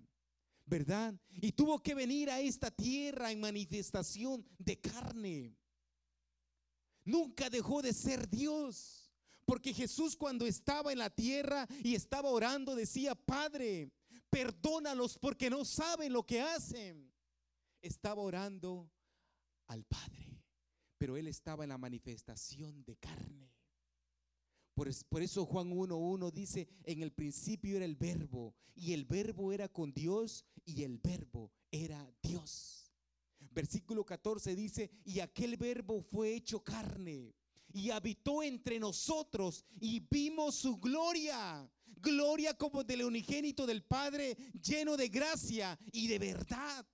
¿verdad? 0.65 1.20
Y 1.30 1.52
tuvo 1.54 1.82
que 1.82 1.96
venir 1.96 2.30
a 2.30 2.39
esta 2.39 2.70
tierra 2.72 3.32
en 3.32 3.39
manifestación 3.39 4.46
de 4.58 4.80
carne. 4.80 5.58
Nunca 7.04 7.50
dejó 7.50 7.82
de 7.82 7.93
ser 7.93 8.30
Dios, 8.30 9.12
porque 9.46 9.74
Jesús 9.74 10.15
cuando 10.15 10.46
estaba 10.46 10.91
en 10.91 11.00
la 11.00 11.10
tierra 11.10 11.67
y 11.84 11.96
estaba 11.96 12.30
orando 12.30 12.76
decía, 12.76 13.15
Padre, 13.15 13.91
perdónalos 14.30 15.17
porque 15.17 15.50
no 15.50 15.63
saben 15.63 16.12
lo 16.12 16.26
que 16.26 16.41
hacen. 16.41 17.13
Estaba 17.82 18.22
orando 18.22 18.91
al 19.67 19.86
Padre, 19.86 20.43
pero 20.98 21.15
él 21.15 21.28
estaba 21.28 21.63
en 21.63 21.70
la 21.70 21.78
manifestación 21.78 22.84
de 22.84 22.98
carne. 22.98 23.57
Por, 24.77 25.23
eso 25.23 25.43
Juan 25.47 25.71
1.1 25.71 26.31
dice, 26.31 26.67
en 26.83 27.01
el 27.01 27.11
principio 27.11 27.77
era 27.77 27.85
el 27.85 27.95
verbo 27.95 28.53
y 28.75 28.93
el 28.93 29.05
verbo 29.05 29.51
era 29.51 29.67
con 29.67 29.91
Dios 29.91 30.45
y 30.65 30.83
el 30.83 30.99
verbo 30.99 31.51
era 31.71 32.07
Dios. 32.21 32.93
Versículo 33.39 34.05
14 34.05 34.55
dice, 34.55 34.91
y 35.03 35.19
aquel 35.19 35.57
verbo 35.57 35.99
fue 35.99 36.35
hecho 36.35 36.63
carne 36.63 37.33
y 37.73 37.89
habitó 37.89 38.43
entre 38.43 38.77
nosotros 38.77 39.65
y 39.79 39.99
vimos 39.99 40.53
su 40.53 40.77
gloria. 40.77 41.67
Gloria 41.99 42.53
como 42.53 42.83
del 42.83 43.03
unigénito 43.03 43.65
del 43.65 43.83
Padre, 43.83 44.37
lleno 44.61 44.95
de 44.95 45.07
gracia 45.09 45.75
y 45.91 46.05
de 46.05 46.19
verdad. 46.19 46.85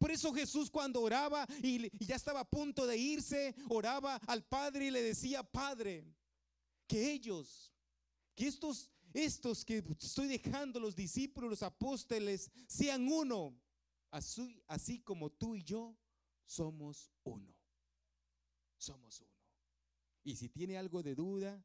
Por 0.00 0.10
eso 0.10 0.32
Jesús 0.32 0.70
cuando 0.70 1.02
oraba 1.02 1.46
y, 1.62 1.90
ya 2.06 2.16
estaba 2.16 2.40
a 2.40 2.48
punto 2.48 2.86
de 2.86 2.96
irse, 2.96 3.54
oraba 3.68 4.16
al 4.26 4.42
Padre 4.42 4.86
y 4.86 4.90
le 4.90 5.02
decía, 5.02 5.42
Padre, 5.42 6.06
que 6.88 7.12
ellos, 7.12 7.70
que 8.34 8.46
estos, 8.46 8.90
estos 9.12 9.62
que 9.62 9.84
estoy 10.00 10.26
dejando 10.28 10.80
los 10.80 10.96
discípulos, 10.96 11.50
los 11.50 11.62
apóstoles, 11.62 12.50
sean 12.66 13.08
uno, 13.08 13.54
así, 14.10 14.62
así 14.68 15.00
como 15.00 15.28
tú 15.28 15.54
y 15.54 15.62
yo 15.62 15.94
somos 16.46 17.12
uno. 17.22 17.54
Somos 18.78 19.20
uno. 19.20 19.30
Y 20.24 20.36
si 20.36 20.48
tiene 20.48 20.78
algo 20.78 21.02
de 21.02 21.14
duda, 21.14 21.62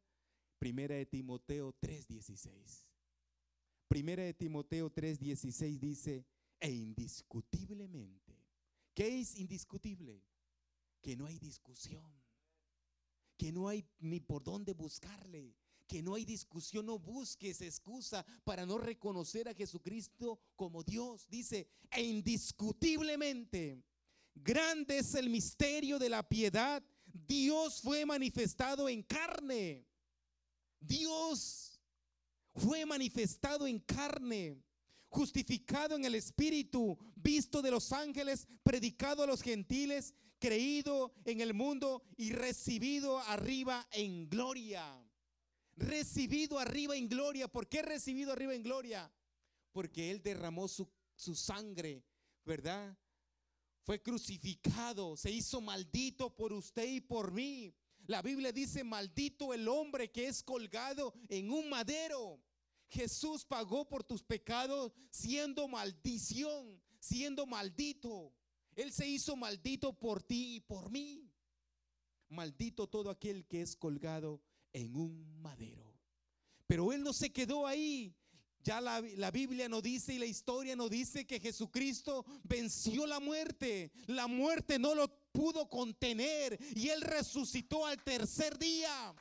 Primera 0.59 0.95
de 0.95 1.05
Timoteo 1.05 1.73
3:16. 1.79 2.85
Primera 3.87 4.23
de 4.23 4.33
Timoteo 4.33 4.91
3:16 4.91 5.79
dice, 5.79 6.25
e 6.59 6.71
indiscutiblemente. 6.71 8.24
¿Qué 8.95 9.19
es 9.19 9.35
indiscutible? 9.35 10.23
Que 11.01 11.15
no 11.15 11.27
hay 11.27 11.37
discusión, 11.37 12.11
que 13.37 13.51
no 13.51 13.67
hay 13.67 13.85
ni 13.99 14.21
por 14.21 14.43
dónde 14.43 14.73
buscarle, 14.73 15.53
que 15.85 16.01
no 16.01 16.15
hay 16.15 16.25
discusión, 16.25 16.85
no 16.85 16.97
busques 16.97 17.61
excusa 17.61 18.25
para 18.43 18.65
no 18.65 18.77
reconocer 18.77 19.47
a 19.47 19.53
Jesucristo 19.53 20.39
como 20.55 20.81
Dios. 20.81 21.27
Dice, 21.29 21.67
e 21.91 22.01
indiscutiblemente, 22.01 23.83
grande 24.33 24.99
es 24.99 25.13
el 25.13 25.29
misterio 25.29 25.99
de 25.99 26.09
la 26.09 26.27
piedad. 26.27 26.81
Dios 27.05 27.81
fue 27.81 28.05
manifestado 28.05 28.89
en 28.89 29.03
carne. 29.03 29.85
Dios 30.79 31.79
fue 32.55 32.85
manifestado 32.85 33.67
en 33.67 33.79
carne, 33.79 34.63
justificado 35.15 35.95
en 35.95 36.05
el 36.05 36.15
Espíritu, 36.15 36.97
visto 37.15 37.61
de 37.61 37.71
los 37.71 37.91
ángeles, 37.91 38.47
predicado 38.63 39.23
a 39.23 39.27
los 39.27 39.41
gentiles, 39.41 40.13
creído 40.39 41.13
en 41.23 41.41
el 41.41 41.53
mundo 41.53 42.03
y 42.17 42.33
recibido 42.33 43.19
arriba 43.19 43.87
en 43.91 44.29
gloria 44.29 44.83
recibido 45.77 46.59
arriba 46.59 46.95
en 46.95 47.07
gloria. 47.07 47.47
¿Por 47.47 47.67
qué 47.67 47.81
recibido 47.81 48.31
arriba 48.31 48.53
en 48.53 48.63
gloria? 48.63 49.11
Porque 49.71 50.11
Él 50.11 50.21
derramó 50.21 50.67
su, 50.67 50.89
su 51.15 51.35
sangre, 51.35 52.03
¿verdad? 52.45 52.97
Fue 53.83 54.01
crucificado, 54.01 55.15
se 55.15 55.31
hizo 55.31 55.61
maldito 55.61 56.35
por 56.35 56.53
usted 56.53 56.87
y 56.87 57.01
por 57.01 57.31
mí. 57.31 57.73
La 58.07 58.21
Biblia 58.21 58.51
dice, 58.51 58.83
maldito 58.83 59.53
el 59.53 59.67
hombre 59.67 60.11
que 60.11 60.27
es 60.27 60.43
colgado 60.43 61.13
en 61.27 61.51
un 61.51 61.69
madero. 61.69 62.41
Jesús 62.89 63.45
pagó 63.45 63.87
por 63.87 64.03
tus 64.03 64.23
pecados 64.23 64.93
siendo 65.09 65.67
maldición, 65.67 66.81
siendo 66.99 67.45
maldito. 67.45 68.33
Él 68.75 68.91
se 68.91 69.07
hizo 69.07 69.35
maldito 69.35 69.93
por 69.93 70.21
ti 70.21 70.55
y 70.55 70.59
por 70.59 70.89
mí. 70.89 71.31
Maldito 72.29 72.87
todo 72.87 73.09
aquel 73.09 73.45
que 73.45 73.61
es 73.61 73.75
colgado 73.75 74.41
en 74.73 74.95
un 74.95 75.41
madero. 75.41 75.93
Pero 76.67 76.91
él 76.91 77.03
no 77.03 77.13
se 77.13 77.31
quedó 77.31 77.67
ahí. 77.67 78.15
Ya 78.61 78.81
la, 78.81 78.99
la, 78.99 79.29
Biblia 79.29 79.69
nos 79.69 79.83
dice 79.83 80.15
y 80.15 80.17
la 80.17 80.25
historia 80.25 80.75
nos 80.75 80.89
dice 80.89 81.27
que 81.27 81.39
Jesucristo 81.39 82.25
venció 82.43 83.05
la 83.05 83.19
muerte. 83.19 83.91
La 84.07 84.25
muerte 84.25 84.79
no 84.79 84.95
lo 84.95 85.07
pudo 85.31 85.69
contener 85.69 86.57
y 86.75 86.89
él 86.89 87.01
resucitó 87.01 87.85
al 87.85 88.03
tercer 88.03 88.57
día. 88.57 89.13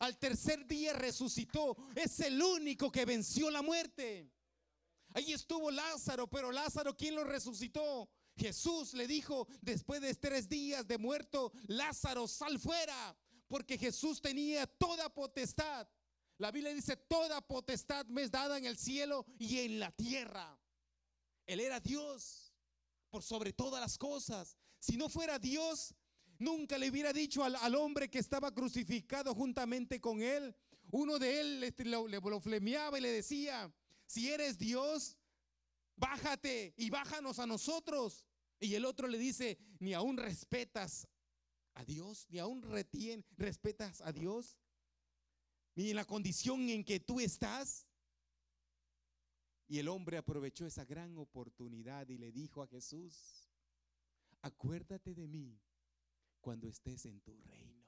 Al 0.00 0.18
tercer 0.18 0.66
día 0.66 0.92
resucitó. 0.92 1.76
Es 1.94 2.20
el 2.20 2.42
único 2.42 2.90
que 2.90 3.04
venció 3.04 3.50
la 3.50 3.62
muerte. 3.62 4.32
Ahí 5.14 5.32
estuvo 5.32 5.70
Lázaro, 5.70 6.28
pero 6.28 6.52
Lázaro, 6.52 6.96
¿quién 6.96 7.14
lo 7.14 7.24
resucitó? 7.24 8.08
Jesús 8.36 8.94
le 8.94 9.06
dijo 9.06 9.46
después 9.60 10.00
de 10.00 10.14
tres 10.14 10.48
días 10.48 10.86
de 10.86 10.98
muerto, 10.98 11.52
Lázaro, 11.66 12.26
sal 12.26 12.58
fuera 12.58 13.16
porque 13.48 13.76
Jesús 13.76 14.22
tenía 14.22 14.66
toda 14.66 15.12
potestad. 15.12 15.88
La 16.38 16.52
Biblia 16.52 16.72
dice, 16.72 16.96
toda 16.96 17.46
potestad 17.46 18.06
me 18.06 18.22
es 18.22 18.30
dada 18.30 18.56
en 18.56 18.64
el 18.64 18.78
cielo 18.78 19.26
y 19.38 19.58
en 19.58 19.80
la 19.80 19.90
tierra. 19.90 20.58
Él 21.46 21.60
era 21.60 21.80
Dios 21.80 22.54
por 23.10 23.22
sobre 23.24 23.52
todas 23.52 23.80
las 23.80 23.98
cosas. 23.98 24.56
Si 24.78 24.96
no 24.96 25.08
fuera 25.08 25.38
Dios, 25.38 25.94
nunca 26.40 26.78
le 26.78 26.90
hubiera 26.90 27.12
dicho 27.12 27.44
al, 27.44 27.74
hombre 27.74 28.10
que 28.10 28.18
estaba 28.18 28.52
crucificado 28.52 29.34
juntamente 29.34 30.00
con 30.00 30.22
él. 30.22 30.54
Uno 30.90 31.18
de 31.18 31.40
él 31.40 31.60
le, 31.60 31.74
lo, 31.84 32.08
lo 32.08 32.40
flemeaba 32.40 32.98
y 32.98 33.02
le 33.02 33.10
decía, 33.10 33.72
si 34.06 34.30
eres 34.30 34.58
Dios, 34.58 35.16
bájate 35.96 36.74
y 36.76 36.90
bájanos 36.90 37.38
a 37.38 37.46
nosotros. 37.46 38.24
Y 38.58 38.74
el 38.74 38.84
otro 38.84 39.06
le 39.06 39.18
dice, 39.18 39.58
ni 39.78 39.94
aún 39.94 40.16
respetas 40.16 41.06
a 41.74 41.84
Dios, 41.84 42.26
ni 42.30 42.38
aún 42.38 42.62
retien, 42.62 43.24
respetas 43.36 44.00
a 44.00 44.12
Dios, 44.12 44.58
ni 45.74 45.90
en 45.90 45.96
la 45.96 46.04
condición 46.04 46.68
en 46.68 46.84
que 46.84 47.00
tú 47.00 47.20
estás. 47.20 47.86
Y 49.68 49.78
el 49.78 49.88
hombre 49.88 50.16
aprovechó 50.16 50.66
esa 50.66 50.84
gran 50.84 51.16
oportunidad 51.16 52.08
y 52.08 52.18
le 52.18 52.32
dijo 52.32 52.62
a 52.62 52.66
Jesús, 52.66 53.48
acuérdate 54.42 55.14
de 55.14 55.28
mí 55.28 55.60
cuando 56.40 56.68
estés 56.68 57.06
en 57.06 57.20
tu 57.20 57.36
reino. 57.42 57.86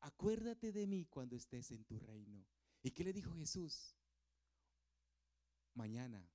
Acuérdate 0.00 0.72
de 0.72 0.86
mí 0.86 1.06
cuando 1.06 1.36
estés 1.36 1.70
en 1.70 1.84
tu 1.84 1.98
reino. 1.98 2.46
¿Y 2.82 2.90
qué 2.92 3.04
le 3.04 3.12
dijo 3.12 3.32
Jesús? 3.34 3.96
Mañana, 5.74 6.28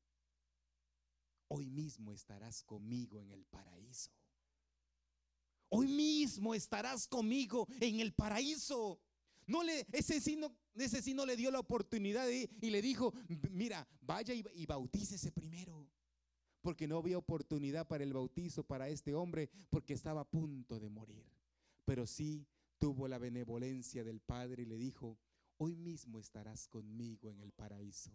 hoy 1.47 1.69
mismo 1.69 2.13
estarás 2.13 2.63
conmigo 2.63 3.21
en 3.21 3.31
el 3.31 3.45
paraíso. 3.45 4.11
Hoy 5.69 5.87
mismo 5.87 6.53
estarás 6.53 7.07
conmigo 7.07 7.67
en 7.79 7.99
el 7.99 8.13
paraíso. 8.13 8.99
No 9.47 9.63
le, 9.63 9.85
ese 9.91 10.21
sí 10.21 10.35
no, 10.35 10.55
ese 10.75 11.01
sí 11.01 11.13
no 11.13 11.25
le 11.25 11.35
dio 11.35 11.51
la 11.51 11.59
oportunidad 11.59 12.27
y 12.29 12.69
le 12.69 12.81
dijo, 12.81 13.13
mira, 13.51 13.87
vaya 14.01 14.33
y, 14.33 14.43
y 14.53 14.65
bautícese 14.65 15.31
primero. 15.31 15.82
Porque 16.63 16.87
no 16.87 16.97
había 16.97 17.19
oportunidad 17.19 17.87
para 17.87 18.03
el 18.03 18.13
bautizo 18.13 18.63
para 18.63 18.89
este 18.89 19.13
hombre 19.13 19.51
porque 19.69 19.93
estaba 19.93 20.21
a 20.21 20.29
punto 20.29 20.79
de 20.79 20.89
morir. 20.89 21.23
Pero 21.85 22.07
sí 22.07 22.47
tuvo 22.79 23.07
la 23.07 23.19
benevolencia 23.19 24.03
del 24.03 24.21
Padre 24.21 24.63
y 24.63 24.65
le 24.65 24.77
dijo, 24.77 25.19
hoy 25.57 25.75
mismo 25.75 26.19
estarás 26.19 26.67
conmigo 26.67 27.29
en 27.29 27.41
el 27.41 27.51
paraíso. 27.51 28.11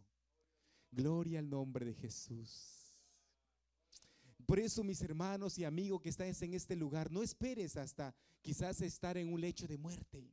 Gloria 0.91 1.39
al 1.39 1.49
nombre 1.49 1.87
de 1.87 1.95
Jesús. 1.95 2.89
Por 4.47 4.59
eso, 4.59 4.83
mis 4.83 5.03
hermanos 5.03 5.59
y 5.59 5.65
amigos 5.65 6.01
que 6.01 6.09
estás 6.09 6.41
en 6.41 6.55
este 6.55 6.75
lugar, 6.75 7.13
no 7.13 7.23
esperes 7.23 7.77
hasta 7.77 8.15
quizás 8.41 8.81
estar 8.81 9.19
en 9.19 9.31
un 9.31 9.41
lecho 9.41 9.69
de 9.69 9.77
muerte. 9.77 10.33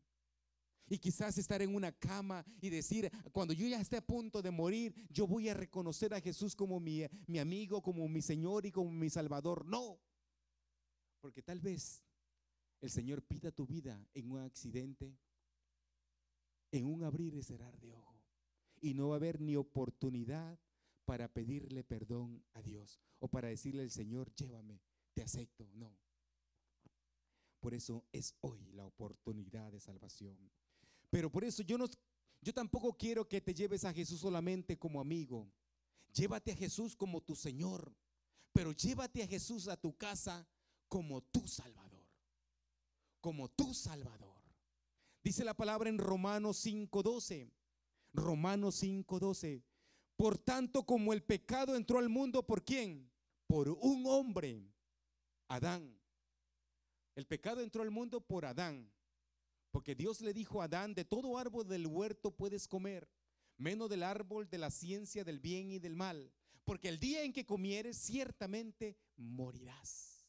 Y 0.88 1.00
quizás 1.00 1.38
estar 1.38 1.62
en 1.62 1.74
una 1.74 1.92
cama 1.92 2.46
y 2.62 2.70
decir, 2.70 3.12
cuando 3.32 3.54
yo 3.54 3.68
ya 3.68 3.82
esté 3.82 3.98
a 3.98 4.06
punto 4.06 4.42
de 4.42 4.52
morir, 4.52 4.94
yo 5.10 5.26
voy 5.26 5.50
a 5.50 5.54
reconocer 5.54 6.14
a 6.14 6.22
Jesús 6.22 6.56
como 6.56 6.80
mi, 6.80 7.04
mi 7.26 7.40
amigo, 7.40 7.82
como 7.82 8.08
mi 8.08 8.22
Señor 8.22 8.66
y 8.66 8.72
como 8.72 8.92
mi 8.92 9.10
Salvador. 9.10 9.66
No, 9.66 10.00
porque 11.26 11.42
tal 11.42 11.60
vez 11.60 12.04
el 12.82 12.92
Señor 12.92 13.24
pida 13.24 13.52
tu 13.52 13.66
vida 13.66 14.08
en 14.14 14.30
un 14.30 14.42
accidente, 14.42 15.18
en 16.72 16.86
un 16.86 17.04
abrir 17.04 17.34
y 17.34 17.42
cerrar 17.42 17.80
de 17.80 17.92
ojo. 17.92 18.22
Y 18.80 18.94
no 18.94 19.08
va 19.08 19.16
a 19.16 19.18
haber 19.18 19.42
ni 19.42 19.56
oportunidad 19.56 20.60
para 21.06 21.28
pedirle 21.28 21.84
perdón 21.84 22.44
a 22.54 22.62
Dios 22.62 23.00
o 23.18 23.28
para 23.28 23.48
decirle 23.48 23.82
al 23.82 23.90
Señor, 23.90 24.32
llévame, 24.36 24.82
te 25.16 25.24
acepto. 25.24 25.68
No. 25.74 25.98
Por 27.60 27.74
eso 27.74 28.06
es 28.12 28.36
hoy 28.42 28.64
la 28.74 28.86
oportunidad 28.86 29.72
de 29.72 29.80
salvación. 29.80 30.38
Pero 31.16 31.32
por 31.32 31.46
eso 31.46 31.64
yo 31.64 31.78
no 31.78 31.86
yo 32.42 32.54
tampoco 32.54 32.92
quiero 32.92 33.26
que 33.26 33.40
te 33.40 33.54
lleves 33.54 33.86
a 33.86 33.94
Jesús 33.94 34.20
solamente 34.20 34.78
como 34.78 35.00
amigo. 35.00 35.50
Llévate 36.12 36.52
a 36.52 36.58
Jesús 36.58 36.94
como 36.94 37.22
tu 37.22 37.38
Señor, 37.38 37.96
pero 38.52 38.74
llévate 38.74 39.24
a 39.24 39.28
Jesús 39.28 39.70
a 39.70 39.78
tu 39.78 39.96
casa 39.96 40.46
como 40.90 41.22
tu 41.22 41.48
Salvador. 41.48 42.06
Como 43.22 43.48
tu 43.48 43.74
Salvador. 43.74 44.42
Dice 45.24 45.46
la 45.46 45.54
palabra 45.54 45.88
en 45.90 46.00
Romanos 46.00 46.58
5:12. 46.58 47.50
Romanos 48.12 48.76
5:12. 48.84 49.64
Por 50.18 50.38
tanto, 50.38 50.86
como 50.86 51.14
el 51.14 51.24
pecado 51.24 51.78
entró 51.78 52.00
al 52.00 52.10
mundo, 52.10 52.46
¿por 52.46 52.66
quién? 52.66 53.10
Por 53.48 53.70
un 53.70 54.06
hombre, 54.06 54.70
Adán. 55.48 55.98
El 57.16 57.26
pecado 57.26 57.62
entró 57.62 57.84
al 57.84 57.90
mundo 57.90 58.20
por 58.20 58.44
Adán. 58.44 58.92
Porque 59.76 59.94
Dios 59.94 60.22
le 60.22 60.32
dijo 60.32 60.62
a 60.62 60.66
Adán, 60.66 60.94
de 60.94 61.04
todo 61.04 61.38
árbol 61.38 61.68
del 61.68 61.86
huerto 61.86 62.32
puedes 62.32 62.66
comer, 62.66 63.10
menos 63.58 63.90
del 63.90 64.04
árbol 64.04 64.50
de 64.50 64.58
la 64.58 64.72
ciencia 64.72 65.26
del 65.26 65.42
bien 65.42 65.70
y 65.70 65.80
del 65.80 65.98
mal. 65.98 66.32
Porque 66.64 66.88
el 66.88 66.98
día 66.98 67.24
en 67.24 67.34
que 67.34 67.46
comieres, 67.46 67.98
ciertamente 67.98 68.98
morirás. 69.18 70.26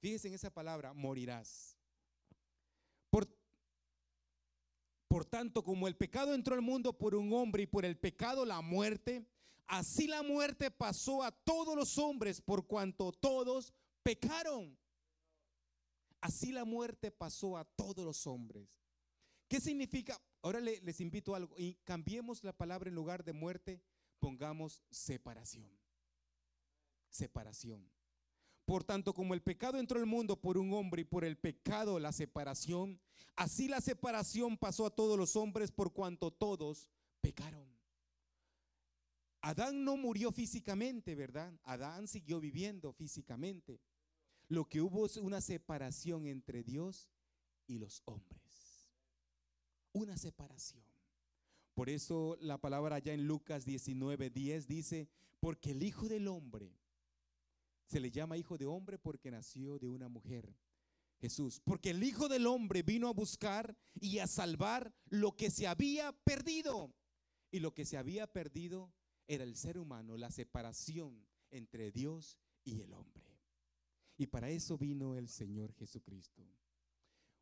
Fíjese 0.00 0.28
en 0.28 0.34
esa 0.34 0.50
palabra, 0.50 0.92
morirás. 0.92 1.78
Por, 3.08 3.26
por 5.08 5.24
tanto, 5.24 5.64
como 5.64 5.88
el 5.88 5.96
pecado 5.96 6.34
entró 6.34 6.54
al 6.54 6.60
mundo 6.60 6.92
por 6.92 7.14
un 7.14 7.32
hombre 7.32 7.62
y 7.62 7.66
por 7.66 7.86
el 7.86 7.96
pecado 7.96 8.44
la 8.44 8.60
muerte, 8.60 9.26
así 9.66 10.06
la 10.08 10.22
muerte 10.22 10.70
pasó 10.70 11.22
a 11.22 11.32
todos 11.32 11.74
los 11.74 11.96
hombres 11.96 12.42
por 12.42 12.66
cuanto 12.66 13.12
todos 13.12 13.72
pecaron. 14.02 14.76
Así 16.26 16.50
la 16.50 16.64
muerte 16.64 17.12
pasó 17.12 17.56
a 17.56 17.64
todos 17.64 18.04
los 18.04 18.26
hombres. 18.26 18.68
¿Qué 19.46 19.60
significa? 19.60 20.20
Ahora 20.42 20.58
les 20.58 21.00
invito 21.00 21.32
a 21.32 21.36
algo 21.36 21.54
y 21.56 21.74
cambiemos 21.84 22.42
la 22.42 22.52
palabra 22.52 22.88
en 22.88 22.96
lugar 22.96 23.22
de 23.22 23.32
muerte, 23.32 23.80
pongamos 24.18 24.82
separación. 24.90 25.70
Separación. 27.08 27.88
Por 28.64 28.82
tanto, 28.82 29.14
como 29.14 29.34
el 29.34 29.40
pecado 29.40 29.78
entró 29.78 30.00
al 30.00 30.06
mundo 30.06 30.40
por 30.40 30.58
un 30.58 30.72
hombre 30.72 31.02
y 31.02 31.04
por 31.04 31.24
el 31.24 31.38
pecado 31.38 32.00
la 32.00 32.10
separación, 32.10 33.00
así 33.36 33.68
la 33.68 33.80
separación 33.80 34.58
pasó 34.58 34.86
a 34.86 34.90
todos 34.96 35.16
los 35.16 35.36
hombres 35.36 35.70
por 35.70 35.92
cuanto 35.92 36.32
todos 36.32 36.90
pecaron. 37.20 37.72
Adán 39.42 39.84
no 39.84 39.96
murió 39.96 40.32
físicamente, 40.32 41.14
¿verdad? 41.14 41.56
Adán 41.62 42.08
siguió 42.08 42.40
viviendo 42.40 42.92
físicamente. 42.92 43.80
Lo 44.48 44.68
que 44.68 44.80
hubo 44.80 45.06
es 45.06 45.16
una 45.16 45.40
separación 45.40 46.26
entre 46.26 46.62
Dios 46.62 47.08
y 47.66 47.78
los 47.78 48.02
hombres. 48.04 48.42
una 49.92 50.16
separación. 50.18 50.84
Por 51.72 51.88
eso 51.88 52.36
la 52.40 52.58
palabra 52.58 52.96
allá 52.96 53.14
en 53.14 53.26
Lucas 53.26 53.64
19, 53.64 54.28
10 54.28 54.68
dice, 54.68 55.08
porque 55.40 55.70
el 55.70 55.82
Hijo 55.82 56.06
del 56.06 56.28
Hombre, 56.28 56.76
se 57.86 58.00
le 58.00 58.10
llama 58.10 58.36
Hijo 58.36 58.58
de 58.58 58.66
Hombre 58.66 58.98
porque 58.98 59.30
nació 59.30 59.78
de 59.78 59.88
una 59.88 60.08
mujer. 60.08 60.54
Jesús, 61.18 61.60
porque 61.64 61.90
el 61.90 62.02
Hijo 62.02 62.28
del 62.28 62.46
Hombre 62.46 62.82
vino 62.82 63.08
a 63.08 63.12
buscar 63.12 63.76
y 63.94 64.18
a 64.18 64.26
salvar 64.26 64.94
lo 65.06 65.34
que 65.34 65.50
se 65.50 65.66
había 65.66 66.12
perdido. 66.12 66.94
Y 67.50 67.60
lo 67.60 67.72
que 67.72 67.86
se 67.86 67.96
había 67.96 68.26
perdido 68.26 68.92
era 69.26 69.44
el 69.44 69.56
ser 69.56 69.78
humano, 69.78 70.16
la 70.16 70.30
separación 70.30 71.26
entre 71.50 71.90
Dios 71.90 72.38
y 72.64 72.80
el 72.82 72.92
hombre. 72.92 73.35
Y 74.16 74.26
para 74.26 74.50
eso 74.50 74.78
vino 74.78 75.16
el 75.16 75.28
Señor 75.28 75.72
Jesucristo. 75.74 76.42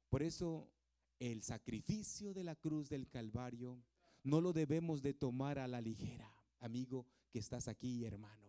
Por 0.08 0.22
eso 0.22 0.70
el 1.18 1.42
sacrificio 1.42 2.34
de 2.34 2.44
la 2.44 2.56
cruz 2.56 2.88
del 2.88 3.08
Calvario 3.08 3.82
no 4.22 4.40
lo 4.40 4.52
debemos 4.52 5.02
de 5.02 5.14
tomar 5.14 5.58
a 5.58 5.68
la 5.68 5.80
ligera, 5.80 6.32
amigo 6.60 7.06
que 7.30 7.38
estás 7.38 7.68
aquí, 7.68 8.04
hermano. 8.04 8.44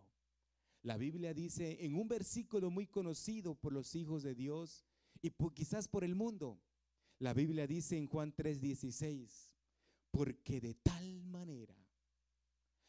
La 0.82 0.96
Biblia 0.96 1.34
dice 1.34 1.84
en 1.84 1.94
un 1.94 2.08
versículo 2.08 2.70
muy 2.70 2.86
conocido 2.86 3.54
por 3.54 3.72
los 3.72 3.94
hijos 3.94 4.22
de 4.22 4.34
Dios 4.34 4.84
y 5.20 5.32
quizás 5.54 5.88
por 5.88 6.04
el 6.04 6.14
mundo. 6.14 6.60
La 7.18 7.34
Biblia 7.34 7.66
dice 7.66 7.96
en 7.96 8.06
Juan 8.06 8.32
3:16, 8.34 9.52
porque 10.10 10.60
de 10.60 10.74
tal 10.74 11.24
manera, 11.24 11.76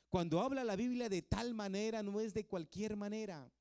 cuando 0.09 0.41
habla 0.41 0.63
la 0.63 0.75
Biblia 0.75 1.09
de 1.09 1.21
tal 1.21 1.53
manera, 1.53 2.03
no 2.03 2.19
es 2.19 2.33
de 2.33 2.45
cualquier 2.45 2.95
manera. 2.95 3.51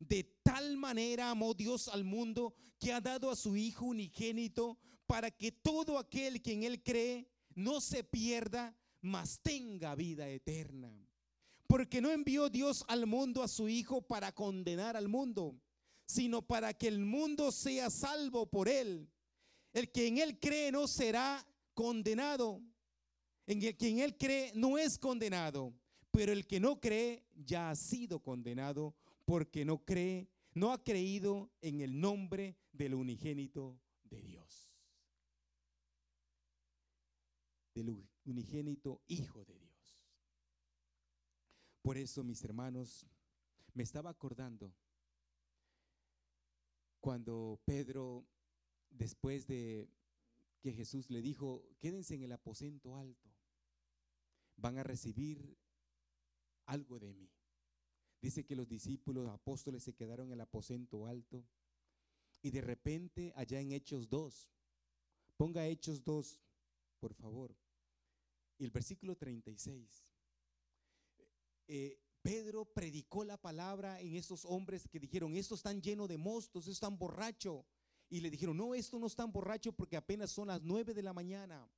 De 0.00 0.24
tal 0.42 0.78
manera 0.78 1.30
amó 1.30 1.52
Dios 1.52 1.86
al 1.88 2.04
mundo 2.04 2.54
que 2.78 2.92
ha 2.92 3.00
dado 3.02 3.30
a 3.30 3.36
su 3.36 3.54
Hijo 3.54 3.84
unigénito 3.84 4.78
para 5.06 5.30
que 5.30 5.52
todo 5.52 5.98
aquel 5.98 6.40
que 6.40 6.54
en 6.54 6.62
Él 6.62 6.82
cree 6.82 7.28
no 7.54 7.82
se 7.82 8.02
pierda, 8.02 8.74
mas 9.02 9.40
tenga 9.42 9.94
vida 9.94 10.26
eterna. 10.28 10.90
Porque 11.66 12.00
no 12.00 12.10
envió 12.10 12.48
Dios 12.48 12.82
al 12.88 13.06
mundo 13.06 13.42
a 13.42 13.48
su 13.48 13.68
Hijo 13.68 14.00
para 14.00 14.32
condenar 14.32 14.96
al 14.96 15.08
mundo, 15.08 15.60
sino 16.06 16.40
para 16.42 16.72
que 16.72 16.88
el 16.88 17.00
mundo 17.00 17.52
sea 17.52 17.90
salvo 17.90 18.46
por 18.46 18.68
Él. 18.68 19.06
El 19.74 19.92
que 19.92 20.06
en 20.06 20.18
Él 20.18 20.40
cree 20.40 20.72
no 20.72 20.88
será 20.88 21.46
condenado. 21.74 22.62
En 23.46 23.62
el 23.62 23.76
que 23.76 23.88
en 23.88 23.98
Él 23.98 24.16
cree 24.16 24.50
no 24.54 24.78
es 24.78 24.98
condenado. 24.98 25.74
Pero 26.10 26.32
el 26.32 26.46
que 26.46 26.58
no 26.58 26.80
cree 26.80 27.26
ya 27.34 27.70
ha 27.70 27.76
sido 27.76 28.20
condenado 28.20 28.96
porque 29.30 29.64
no 29.64 29.84
cree, 29.84 30.28
no 30.54 30.72
ha 30.72 30.82
creído 30.82 31.52
en 31.60 31.82
el 31.82 32.00
nombre 32.00 32.58
del 32.72 32.94
unigénito 32.94 33.80
de 34.02 34.20
Dios. 34.22 34.68
Del 37.72 38.08
unigénito 38.24 39.04
Hijo 39.06 39.44
de 39.44 39.56
Dios. 39.56 40.02
Por 41.80 41.96
eso, 41.96 42.24
mis 42.24 42.42
hermanos, 42.42 43.06
me 43.72 43.84
estaba 43.84 44.10
acordando 44.10 44.74
cuando 46.98 47.60
Pedro, 47.64 48.26
después 48.90 49.46
de 49.46 49.88
que 50.60 50.72
Jesús 50.72 51.08
le 51.08 51.22
dijo, 51.22 51.64
quédense 51.78 52.16
en 52.16 52.24
el 52.24 52.32
aposento 52.32 52.96
alto, 52.96 53.30
van 54.56 54.78
a 54.78 54.82
recibir 54.82 55.56
algo 56.66 56.98
de 56.98 57.14
mí. 57.14 57.30
Dice 58.20 58.44
que 58.44 58.56
los 58.56 58.68
discípulos 58.68 59.28
apóstoles 59.28 59.82
se 59.82 59.94
quedaron 59.94 60.26
en 60.26 60.32
el 60.34 60.40
aposento 60.42 61.06
alto 61.06 61.44
y 62.42 62.50
de 62.50 62.60
repente 62.60 63.32
allá 63.34 63.60
en 63.60 63.72
Hechos 63.72 64.08
2, 64.08 64.50
ponga 65.36 65.66
Hechos 65.66 66.04
2, 66.04 66.42
por 66.98 67.14
favor, 67.14 67.56
y 68.58 68.64
el 68.64 68.70
versículo 68.70 69.16
36. 69.16 70.04
Eh, 71.66 71.98
Pedro 72.22 72.66
predicó 72.66 73.24
la 73.24 73.38
palabra 73.38 74.00
en 74.00 74.16
esos 74.16 74.44
hombres 74.44 74.86
que 74.88 75.00
dijeron, 75.00 75.34
estos 75.36 75.60
están 75.60 75.80
llenos 75.80 76.08
de 76.08 76.18
mostos, 76.18 76.64
estos 76.64 76.74
están 76.74 76.98
borrachos. 76.98 77.64
Y 78.10 78.20
le 78.20 78.30
dijeron, 78.30 78.56
no, 78.56 78.74
esto 78.74 78.98
no 78.98 79.06
están 79.06 79.32
borracho 79.32 79.72
porque 79.72 79.96
apenas 79.96 80.30
son 80.30 80.48
las 80.48 80.60
nueve 80.62 80.92
de 80.92 81.02
la 81.02 81.12
mañana. 81.12 81.70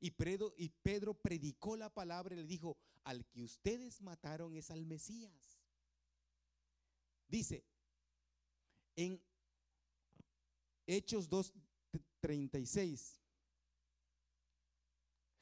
Y 0.00 0.10
Pedro, 0.10 0.52
y 0.56 0.70
Pedro 0.70 1.14
predicó 1.14 1.76
la 1.76 1.92
palabra 1.92 2.34
y 2.34 2.38
le 2.38 2.46
dijo, 2.46 2.76
al 3.04 3.24
que 3.26 3.42
ustedes 3.42 4.00
mataron 4.00 4.56
es 4.56 4.70
al 4.70 4.86
Mesías. 4.86 5.51
Dice, 7.32 7.64
en 8.94 9.18
Hechos 10.86 11.30
2.36, 11.30 13.18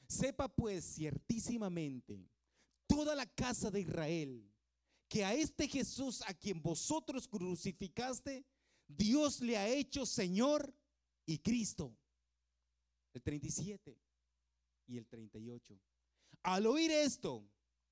sepa 0.07 0.47
pues 0.47 0.85
ciertísimamente 0.85 2.29
toda 2.87 3.13
la 3.13 3.25
casa 3.25 3.69
de 3.69 3.81
Israel 3.81 4.49
que 5.09 5.25
a 5.25 5.33
este 5.33 5.67
Jesús 5.67 6.21
a 6.25 6.33
quien 6.33 6.61
vosotros 6.61 7.27
crucificaste, 7.27 8.45
Dios 8.87 9.41
le 9.41 9.57
ha 9.57 9.67
hecho 9.67 10.05
Señor 10.05 10.73
y 11.25 11.39
Cristo. 11.39 11.93
El 13.13 13.21
37 13.21 13.99
y 14.87 14.97
el 14.97 15.05
38. 15.07 15.77
Al 16.43 16.67
oír 16.67 16.89
esto, 16.89 17.45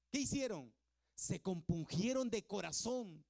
¿qué 0.09 0.21
hicieron? 0.21 0.73
Se 1.15 1.41
compungieron 1.41 2.29
de 2.29 2.47
corazón 2.47 3.25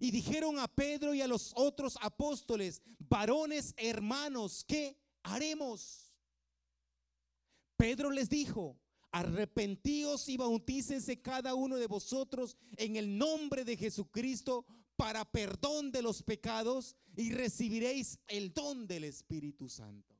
y 0.00 0.10
dijeron 0.10 0.58
a 0.58 0.68
Pedro 0.68 1.14
y 1.14 1.20
a 1.20 1.26
los 1.26 1.52
otros 1.54 1.96
apóstoles, 2.00 2.82
varones 2.98 3.74
hermanos, 3.76 4.64
¿qué 4.66 4.98
haremos? 5.22 6.12
Pedro 7.76 8.10
les 8.10 8.28
dijo, 8.28 8.78
arrepentíos 9.10 10.28
y 10.28 10.36
bautícense 10.36 11.20
cada 11.20 11.54
uno 11.54 11.76
de 11.76 11.86
vosotros 11.86 12.56
en 12.76 12.96
el 12.96 13.18
nombre 13.18 13.64
de 13.64 13.76
Jesucristo 13.76 14.64
para 14.96 15.24
perdón 15.24 15.92
de 15.92 16.02
los 16.02 16.22
pecados 16.22 16.96
y 17.16 17.32
recibiréis 17.32 18.18
el 18.28 18.52
don 18.52 18.86
del 18.86 19.04
Espíritu 19.04 19.68
Santo. 19.68 20.16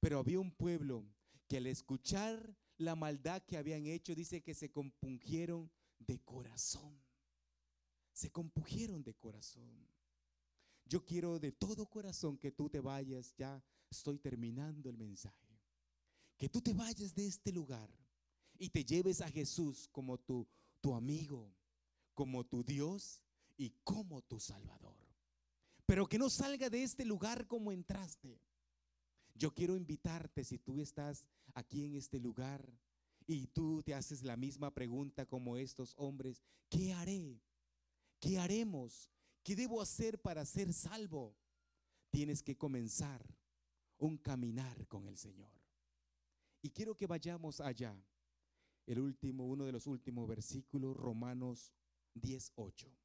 Pero 0.00 0.18
había 0.18 0.40
un 0.40 0.50
pueblo 0.50 1.06
que 1.48 1.58
al 1.58 1.66
escuchar 1.66 2.56
la 2.76 2.96
maldad 2.96 3.42
que 3.42 3.56
habían 3.56 3.86
hecho, 3.86 4.14
dice 4.14 4.42
que 4.42 4.54
se 4.54 4.70
compungieron 4.70 5.70
de 5.98 6.18
corazón. 6.18 7.00
Se 8.12 8.30
compungieron 8.30 9.02
de 9.02 9.14
corazón. 9.14 9.70
Yo 10.84 11.04
quiero 11.04 11.38
de 11.38 11.52
todo 11.52 11.86
corazón 11.86 12.36
que 12.36 12.52
tú 12.52 12.68
te 12.68 12.80
vayas, 12.80 13.34
ya 13.36 13.62
estoy 13.90 14.18
terminando 14.18 14.90
el 14.90 14.96
mensaje. 14.96 15.58
Que 16.36 16.48
tú 16.48 16.60
te 16.60 16.74
vayas 16.74 17.14
de 17.14 17.26
este 17.26 17.52
lugar 17.52 17.88
y 18.58 18.68
te 18.68 18.84
lleves 18.84 19.20
a 19.20 19.30
Jesús 19.30 19.88
como 19.92 20.18
tu, 20.18 20.46
tu 20.80 20.94
amigo, 20.94 21.54
como 22.14 22.44
tu 22.44 22.62
Dios 22.62 23.22
y 23.56 23.70
como 23.84 24.22
tu 24.22 24.38
Salvador. 24.38 24.96
Pero 25.86 26.06
que 26.06 26.18
no 26.18 26.28
salga 26.30 26.70
de 26.70 26.82
este 26.82 27.04
lugar 27.04 27.46
como 27.46 27.72
entraste. 27.72 28.40
Yo 29.34 29.52
quiero 29.52 29.76
invitarte, 29.76 30.44
si 30.44 30.58
tú 30.58 30.80
estás 30.80 31.24
aquí 31.54 31.84
en 31.84 31.94
este 31.94 32.18
lugar 32.18 32.70
y 33.26 33.46
tú 33.46 33.82
te 33.82 33.94
haces 33.94 34.22
la 34.22 34.36
misma 34.36 34.72
pregunta 34.72 35.26
como 35.26 35.56
estos 35.56 35.94
hombres, 35.96 36.42
¿qué 36.68 36.92
haré? 36.92 37.40
¿Qué 38.22 38.38
haremos? 38.38 39.10
¿Qué 39.42 39.56
debo 39.56 39.82
hacer 39.82 40.22
para 40.22 40.44
ser 40.44 40.72
salvo? 40.72 41.36
Tienes 42.08 42.40
que 42.40 42.56
comenzar 42.56 43.20
un 43.98 44.16
caminar 44.16 44.86
con 44.86 45.08
el 45.08 45.18
Señor. 45.18 45.50
Y 46.62 46.70
quiero 46.70 46.94
que 46.94 47.08
vayamos 47.08 47.60
allá. 47.60 48.00
El 48.86 49.00
último, 49.00 49.48
uno 49.48 49.64
de 49.64 49.72
los 49.72 49.88
últimos 49.88 50.28
versículos, 50.28 50.96
Romanos 50.96 51.72
18. 52.14 52.96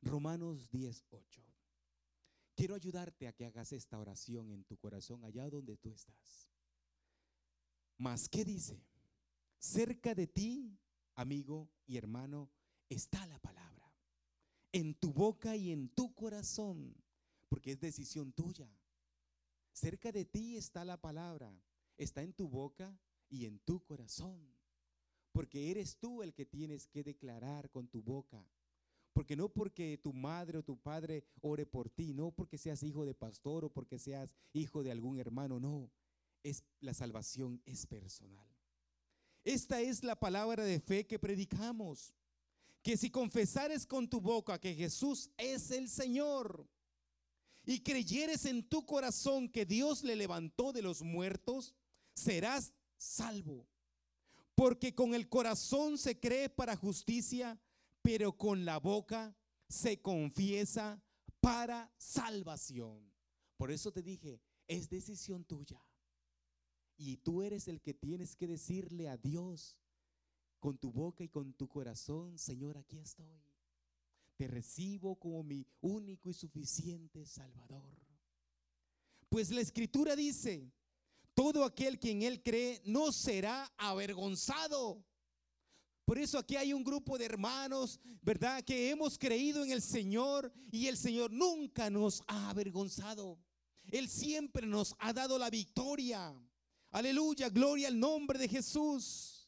Romanos 0.00 0.70
18. 0.70 1.42
Quiero 2.54 2.74
ayudarte 2.74 3.28
a 3.28 3.34
que 3.34 3.44
hagas 3.44 3.72
esta 3.72 3.98
oración 3.98 4.52
en 4.52 4.64
tu 4.64 4.78
corazón 4.78 5.22
allá 5.22 5.50
donde 5.50 5.76
tú 5.76 5.92
estás. 5.92 6.48
Mas, 7.98 8.26
¿qué 8.26 8.42
dice? 8.42 8.82
Cerca 9.58 10.14
de 10.14 10.26
ti, 10.26 10.78
amigo 11.14 11.70
y 11.86 11.98
hermano, 11.98 12.50
está 12.90 13.26
la 13.26 13.38
palabra. 13.38 13.90
En 14.72 14.94
tu 14.94 15.14
boca 15.14 15.56
y 15.56 15.72
en 15.72 15.88
tu 15.88 16.14
corazón, 16.14 16.94
porque 17.48 17.72
es 17.72 17.80
decisión 17.80 18.32
tuya. 18.32 18.70
Cerca 19.72 20.12
de 20.12 20.26
ti 20.26 20.58
está 20.58 20.84
la 20.84 21.00
palabra, 21.00 21.50
está 21.96 22.20
en 22.22 22.34
tu 22.34 22.48
boca 22.48 22.94
y 23.30 23.46
en 23.46 23.58
tu 23.60 23.82
corazón. 23.82 24.54
Porque 25.32 25.70
eres 25.70 25.96
tú 25.96 26.22
el 26.22 26.34
que 26.34 26.44
tienes 26.44 26.86
que 26.86 27.02
declarar 27.02 27.70
con 27.70 27.88
tu 27.88 28.02
boca 28.02 28.46
porque 29.12 29.36
no 29.36 29.48
porque 29.48 29.98
tu 29.98 30.12
madre 30.12 30.58
o 30.58 30.62
tu 30.62 30.78
padre 30.78 31.24
ore 31.40 31.66
por 31.66 31.90
ti, 31.90 32.14
no 32.14 32.30
porque 32.30 32.58
seas 32.58 32.82
hijo 32.82 33.04
de 33.04 33.14
pastor 33.14 33.64
o 33.64 33.72
porque 33.72 33.98
seas 33.98 34.30
hijo 34.52 34.82
de 34.82 34.92
algún 34.92 35.18
hermano, 35.18 35.58
no. 35.60 35.90
Es 36.42 36.64
la 36.80 36.94
salvación 36.94 37.60
es 37.66 37.86
personal. 37.86 38.48
Esta 39.44 39.80
es 39.80 40.04
la 40.04 40.18
palabra 40.18 40.64
de 40.64 40.80
fe 40.80 41.06
que 41.06 41.18
predicamos. 41.18 42.14
Que 42.82 42.96
si 42.96 43.10
confesares 43.10 43.86
con 43.86 44.08
tu 44.08 44.20
boca 44.20 44.58
que 44.58 44.74
Jesús 44.74 45.30
es 45.36 45.70
el 45.70 45.88
Señor 45.88 46.68
y 47.64 47.80
creyeres 47.80 48.46
en 48.46 48.68
tu 48.68 48.86
corazón 48.86 49.48
que 49.48 49.66
Dios 49.66 50.02
le 50.02 50.16
levantó 50.16 50.72
de 50.72 50.82
los 50.82 51.02
muertos, 51.02 51.74
serás 52.14 52.72
salvo. 52.96 53.68
Porque 54.54 54.94
con 54.94 55.14
el 55.14 55.28
corazón 55.28 55.98
se 55.98 56.18
cree 56.18 56.48
para 56.48 56.76
justicia, 56.76 57.60
pero 58.02 58.36
con 58.36 58.64
la 58.64 58.78
boca 58.78 59.36
se 59.68 60.00
confiesa 60.00 61.02
para 61.40 61.92
salvación. 61.96 63.10
Por 63.56 63.70
eso 63.70 63.92
te 63.92 64.02
dije, 64.02 64.40
es 64.66 64.88
decisión 64.88 65.44
tuya. 65.44 65.80
Y 66.96 67.16
tú 67.18 67.42
eres 67.42 67.68
el 67.68 67.80
que 67.80 67.94
tienes 67.94 68.36
que 68.36 68.46
decirle 68.46 69.08
a 69.08 69.16
Dios 69.16 69.78
con 70.60 70.78
tu 70.78 70.92
boca 70.92 71.24
y 71.24 71.28
con 71.28 71.54
tu 71.54 71.66
corazón, 71.66 72.38
Señor, 72.38 72.76
aquí 72.76 72.98
estoy. 72.98 73.42
Te 74.36 74.46
recibo 74.46 75.16
como 75.16 75.42
mi 75.42 75.66
único 75.80 76.30
y 76.30 76.34
suficiente 76.34 77.26
Salvador. 77.26 77.98
Pues 79.28 79.50
la 79.50 79.60
escritura 79.60 80.14
dice, 80.14 80.72
todo 81.34 81.64
aquel 81.64 81.98
que 81.98 82.10
en 82.10 82.22
él 82.22 82.42
cree 82.42 82.80
no 82.84 83.12
será 83.12 83.72
avergonzado. 83.76 85.04
Por 86.04 86.18
eso 86.18 86.38
aquí 86.38 86.56
hay 86.56 86.72
un 86.72 86.82
grupo 86.82 87.16
de 87.16 87.26
hermanos, 87.26 88.00
¿verdad? 88.20 88.64
Que 88.64 88.90
hemos 88.90 89.16
creído 89.16 89.62
en 89.62 89.70
el 89.70 89.80
Señor 89.80 90.52
y 90.70 90.88
el 90.88 90.96
Señor 90.96 91.30
nunca 91.30 91.88
nos 91.88 92.22
ha 92.26 92.50
avergonzado. 92.50 93.38
Él 93.90 94.08
siempre 94.08 94.66
nos 94.66 94.94
ha 94.98 95.12
dado 95.12 95.38
la 95.38 95.50
victoria. 95.50 96.34
Aleluya, 96.90 97.48
gloria 97.48 97.88
al 97.88 97.98
nombre 97.98 98.38
de 98.38 98.48
Jesús. 98.48 99.39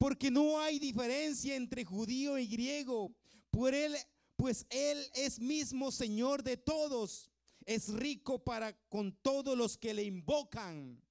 Porque 0.00 0.30
no 0.30 0.58
hay 0.58 0.78
diferencia 0.78 1.54
entre 1.54 1.84
judío 1.84 2.38
y 2.38 2.46
griego. 2.46 3.14
Por 3.50 3.74
él, 3.74 3.94
pues 4.34 4.66
Él 4.70 4.98
es 5.12 5.38
mismo 5.38 5.92
Señor 5.92 6.42
de 6.42 6.56
todos. 6.56 7.30
Es 7.66 7.92
rico 7.92 8.42
para 8.42 8.72
con 8.88 9.12
todos 9.20 9.58
los 9.58 9.76
que 9.76 9.92
le 9.92 10.02
invocan. 10.04 11.04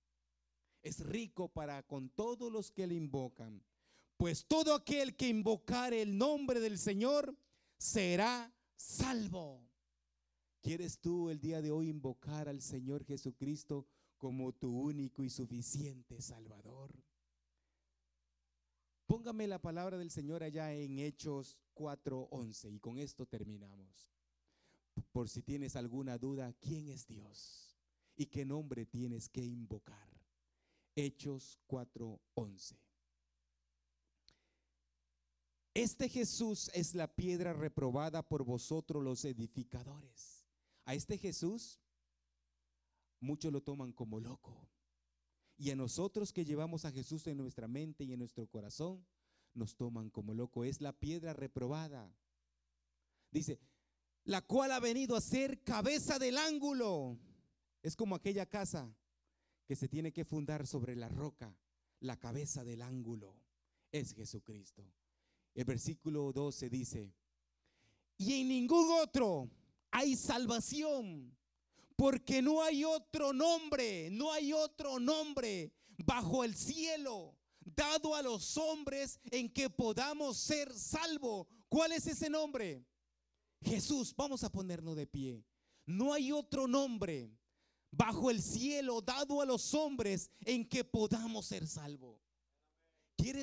Es 0.82 1.02
rico 1.02 1.50
para 1.50 1.84
con 1.84 2.10
todos 2.10 2.52
los 2.52 2.72
que 2.72 2.88
le 2.88 2.96
invocan. 2.96 3.64
Pues 4.18 4.48
todo 4.48 4.74
aquel 4.74 5.16
que 5.16 5.28
invocare 5.28 6.02
el 6.02 6.18
nombre 6.18 6.60
del 6.60 6.80
Señor 6.80 7.38
será 7.78 8.52
salvo. 8.76 9.70
¿Quieres 10.62 10.98
tú 10.98 11.30
el 11.30 11.40
día 11.40 11.62
de 11.62 11.70
hoy 11.70 11.90
invocar 11.90 12.50
al 12.50 12.64
Señor 12.64 13.06
Jesucristo 13.06 13.86
como 14.18 14.52
tu 14.52 14.76
único 14.76 15.24
y 15.24 15.30
suficiente 15.30 16.20
Salvador? 16.24 16.92
Póngame 19.10 19.48
la 19.48 19.60
palabra 19.60 19.98
del 19.98 20.12
Señor 20.12 20.44
allá 20.44 20.72
en 20.72 21.00
Hechos 21.00 21.58
4:11 21.74 22.72
y 22.72 22.80
con 22.80 23.00
esto 23.00 23.26
terminamos. 23.26 24.14
Por 25.12 25.28
si 25.28 25.42
tienes 25.42 25.76
alguna 25.76 26.20
duda, 26.20 26.54
¿quién 26.62 26.90
es 26.90 27.08
Dios? 27.08 27.76
¿Y 28.16 28.28
qué 28.28 28.46
nombre 28.46 28.86
tienes 28.86 29.28
que 29.28 29.44
invocar? 29.44 30.08
Hechos 30.96 31.58
4:11. 31.66 32.78
Este 35.74 36.08
Jesús 36.08 36.70
es 36.76 36.94
la 36.94 37.08
piedra 37.08 37.54
reprobada 37.54 38.22
por 38.22 38.44
vosotros 38.44 39.04
los 39.04 39.26
edificadores. 39.26 40.46
A 40.86 40.94
este 40.94 41.18
Jesús 41.18 41.80
muchos 43.20 43.52
lo 43.52 43.64
toman 43.64 43.92
como 43.92 44.20
loco. 44.20 44.70
Y 45.60 45.72
a 45.72 45.76
nosotros 45.76 46.32
que 46.32 46.46
llevamos 46.46 46.86
a 46.86 46.92
Jesús 46.92 47.28
en 47.28 47.38
nuestra 47.38 47.68
mente 47.68 48.06
y 48.06 48.14
en 48.14 48.20
nuestro 48.20 48.48
corazón, 48.48 49.06
nos 49.54 49.76
toman 49.76 50.10
como 50.10 50.34
loco. 50.34 50.64
Es 50.64 50.80
la 50.80 50.94
piedra 50.94 51.34
reprobada. 51.34 52.16
Dice, 53.30 53.60
la 54.24 54.42
cual 54.42 54.72
ha 54.72 54.80
venido 54.80 55.18
a 55.18 55.22
ser 55.22 55.62
cabeza 55.64 56.18
del 56.18 56.38
ángulo. 56.38 57.20
Es 57.84 57.98
como 57.98 58.16
aquella 58.16 58.46
casa 58.46 58.96
que 59.66 59.76
se 59.76 59.90
tiene 59.90 60.14
que 60.14 60.24
fundar 60.24 60.66
sobre 60.66 60.96
la 60.96 61.10
roca. 61.10 61.54
La 62.00 62.18
cabeza 62.18 62.64
del 62.64 62.82
ángulo 62.82 63.36
es 63.92 64.14
Jesucristo. 64.14 64.90
El 65.54 65.66
versículo 65.66 66.32
12 66.32 66.70
dice, 66.70 67.14
y 68.18 68.40
en 68.40 68.48
ningún 68.48 68.88
otro 69.02 69.50
hay 69.92 70.16
salvación, 70.16 71.36
porque 72.00 72.42
no 72.42 72.64
hay 72.64 72.86
otro 72.86 73.34
nombre, 73.34 74.10
no 74.10 74.32
hay 74.32 74.54
otro 74.54 75.02
nombre 75.02 75.74
bajo 75.98 76.46
el 76.46 76.56
cielo 76.56 77.36
dado 77.60 78.16
a 78.16 78.22
los 78.22 78.56
hombres 78.56 79.20
en 79.30 79.52
que 79.52 79.70
podamos 79.70 80.38
ser 80.38 80.74
salvos. 80.74 81.46
¿Cuál 81.68 81.92
es 81.92 82.08
ese 82.08 82.30
nombre? 82.30 82.86
Jesús, 83.62 84.16
vamos 84.16 84.46
a 84.46 84.50
ponernos 84.50 84.96
de 84.96 85.08
pie. 85.08 85.46
No 85.86 86.14
hay 86.14 86.32
otro 86.32 86.70
nombre 86.70 87.38
bajo 87.92 88.32
el 88.32 88.42
cielo 88.42 89.02
dado 89.02 89.42
a 89.42 89.46
los 89.46 89.74
hombres 89.74 90.32
en 90.46 90.70
que 90.70 90.86
podamos 90.86 91.48
ser 91.48 91.68
salvos. 91.68 92.22
¿Quieres 93.18 93.38